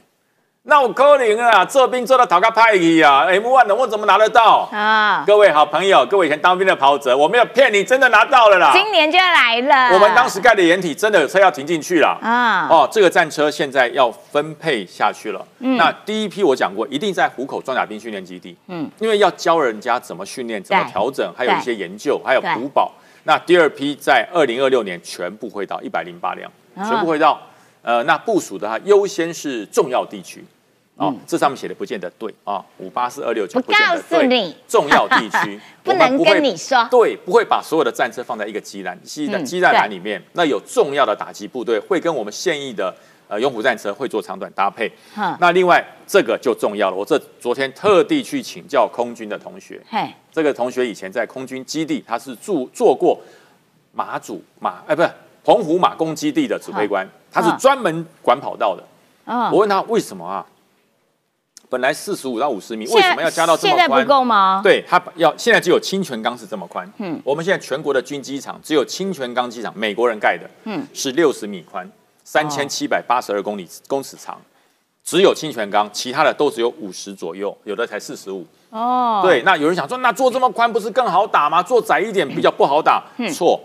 [0.69, 4.67] 那我扣零啊，做兵做到讨个派去啊，M one 的我怎么拿得到？
[4.69, 8.73] 啊，各位好朋友，各位以前当兵的跑者，我没有骗你，真的拿到了啦。
[8.73, 12.19] 今年就要来了，我们当时盖的掩体真的有车要停进去了。
[12.21, 15.39] 啊，哦，这个战车现在要分配下去了。
[15.59, 18.53] 嗯那第一批我讲过，一定在虎口装甲兵训练基地。
[18.67, 22.91] 嗯，因为要教人家怎么训练、怎么对调整，还有一些研究，还有对补保。
[23.23, 27.39] 那第二批在二零二六年全部会到一百零八辆，啊全部会到。
[27.83, 30.43] 呃，那部署的话，优先是重要地区。
[30.97, 34.55] 哦，嗯这上面写的不见得对啊，五八四二六九不见得告诉对你。
[34.67, 40.21] 重要地区 不能跟你说对，不会把所有的战车放在一个机栏、机栏、嗯机弹栏里面。
[40.33, 42.93] 那有重要的打击部队会跟我们现役的
[43.27, 44.91] 呃永虎战车会做长短搭配。
[45.39, 53.19] 那另外这个就重要了，我这昨天特地去请教空军的同学，嘿，这个同学以前在空军基地，他是住做过
[53.93, 55.09] 马祖马哎不是
[55.43, 58.83] 澎湖马公基地的指挥官，他是嗯专门管跑道的。
[59.25, 60.45] 嗯我问他为什么啊？
[61.69, 64.01] 本来四十五到五十米，为什么要加到这么现在宽？
[64.01, 66.87] 不够吗？，对，它要现在只有清泉岗是这么宽。
[66.97, 71.89] 嗯嗯，我们现在全国的军机场只有清泉岗机场，美国人盖的，嗯嗯，是六十米宽，
[72.23, 74.39] 三千七百八十二公里公尺长，
[75.03, 78.45] 只有清泉岗，其他的都只有五十左右，有的才四十五。
[78.69, 81.61] 哦，对，那有人想说，那做这么宽不是更好打吗？
[81.61, 83.03] 做窄一点比较不好打。
[83.17, 83.59] 嗯错，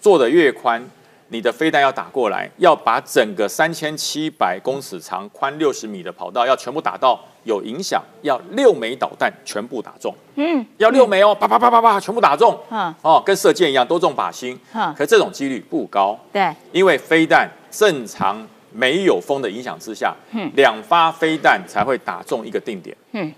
[0.00, 0.82] 做的越宽，
[1.28, 10.14] 你的飞弹要打过来，要把整个三千七百公尺长、宽六十米的跑道要全部打到有影响，要六枚导弹全部打中。
[10.34, 12.58] 嗯，要六枚哦，啪啪啪啪啪，全部打中。
[12.70, 14.58] 嗯哦，跟射箭一样，都中靶心。
[14.74, 22.94] 嗯可这种几率不高，对，因为飞弹正常没有风的影响之下，嗯两发飞弹才会打中一个定点。
[23.12, 23.32] 嗯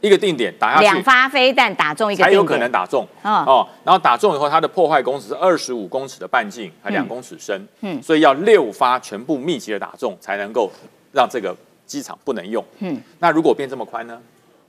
[0.00, 3.08] 一个定点打下去，两发飞弹打中一个定点才有可能打中。
[3.22, 7.66] 嗯哦，然后打中以后，它的破坏公尺是二十五公尺的半径，还两公尺深。
[7.80, 10.70] 嗯所以要六发全部密集的打中，才能够
[11.12, 11.56] 让这个
[11.86, 12.64] 机场不能用。
[12.80, 14.18] 嗯那如果变这么宽呢？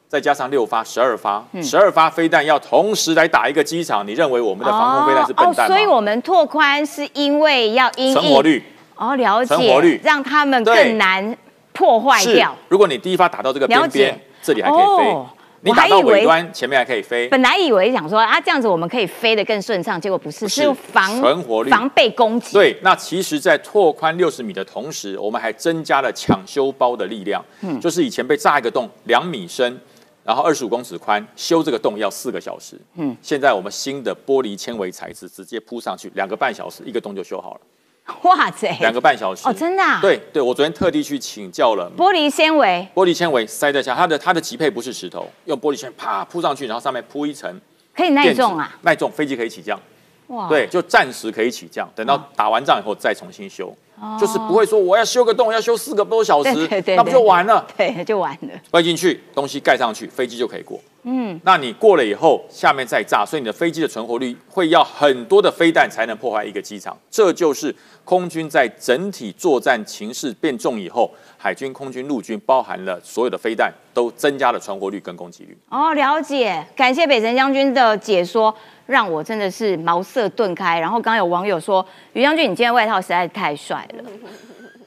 [0.07, 5.68] 再加上六发，十二发，嗯十二发飞弹要同时来打一个机场，你认为我们的防空飞弹是笨蛋？
[5.68, 8.63] 所以我们拓宽是因为要因存活率
[8.95, 11.36] 哦，了解，存活率让他们更难
[11.74, 15.26] 破坏是掉。，如果你第一发打到这个边边，这里还可以飞哦；
[15.66, 17.28] 你打到尾端，前面还可以飞。
[17.28, 27.43] 本来以为想说啊，这样子我们可以飞得更顺畅，结果不是，不是是防存活率防备攻击。，对，那其实，在拓宽六十米的同时，我们还增加了抢修包的力量。
[27.61, 29.82] 嗯就是以前被炸一个洞两米深，
[30.24, 32.76] 然后二十五公尺宽，修这个洞要四个小时。
[32.93, 37.61] 嗯嗯，现在我们新的玻璃纤维材质直接铺上去，两个半小时一个洞就修好了，
[38.22, 39.47] 哇塞，两个半小时。
[39.47, 41.91] 哦，真的、啊？，对对，我昨天特地去请教了。
[41.97, 47.60] 玻璃纤维玻璃纤维塞在下，它的它的级配不是石头，用玻璃纤维啪铺上去，然后上面铺一层
[47.95, 49.80] 可以耐重啊，耐重，飞机可以起降。
[50.28, 57.65] 哇，对，就暂时可以起降，等到打完仗以后再重新修，哦就是不会说我要修个洞要修四个多小时，对对对那不就完了？
[57.77, 58.49] 对，就完了。
[58.71, 60.79] 飞进去，东西盖上去，飞机就可以过。
[61.07, 66.97] 嗯，那你过了以后，下面再炸，所以你的飞机的存活率会要很多的飞弹才能破坏一个机场。
[67.11, 67.73] 这就是
[68.03, 75.55] 空军在整体作战情势变重以后，海军、空军、陆军包含了所有的飞弹都增加了存活率跟攻击率。
[75.69, 78.53] 哦，了解，感谢北辰将军的解说，
[78.86, 80.79] 让我真的是茅塞顿开。
[80.79, 84.03] 然后刚刚有网友说，于将军你今天外套实在是太帅了，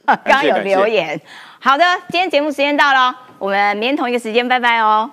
[0.25, 1.19] 刚刚有留言。
[1.59, 5.09] 好的，今天节目时间到了，我们明天同一个时间，拜拜哦。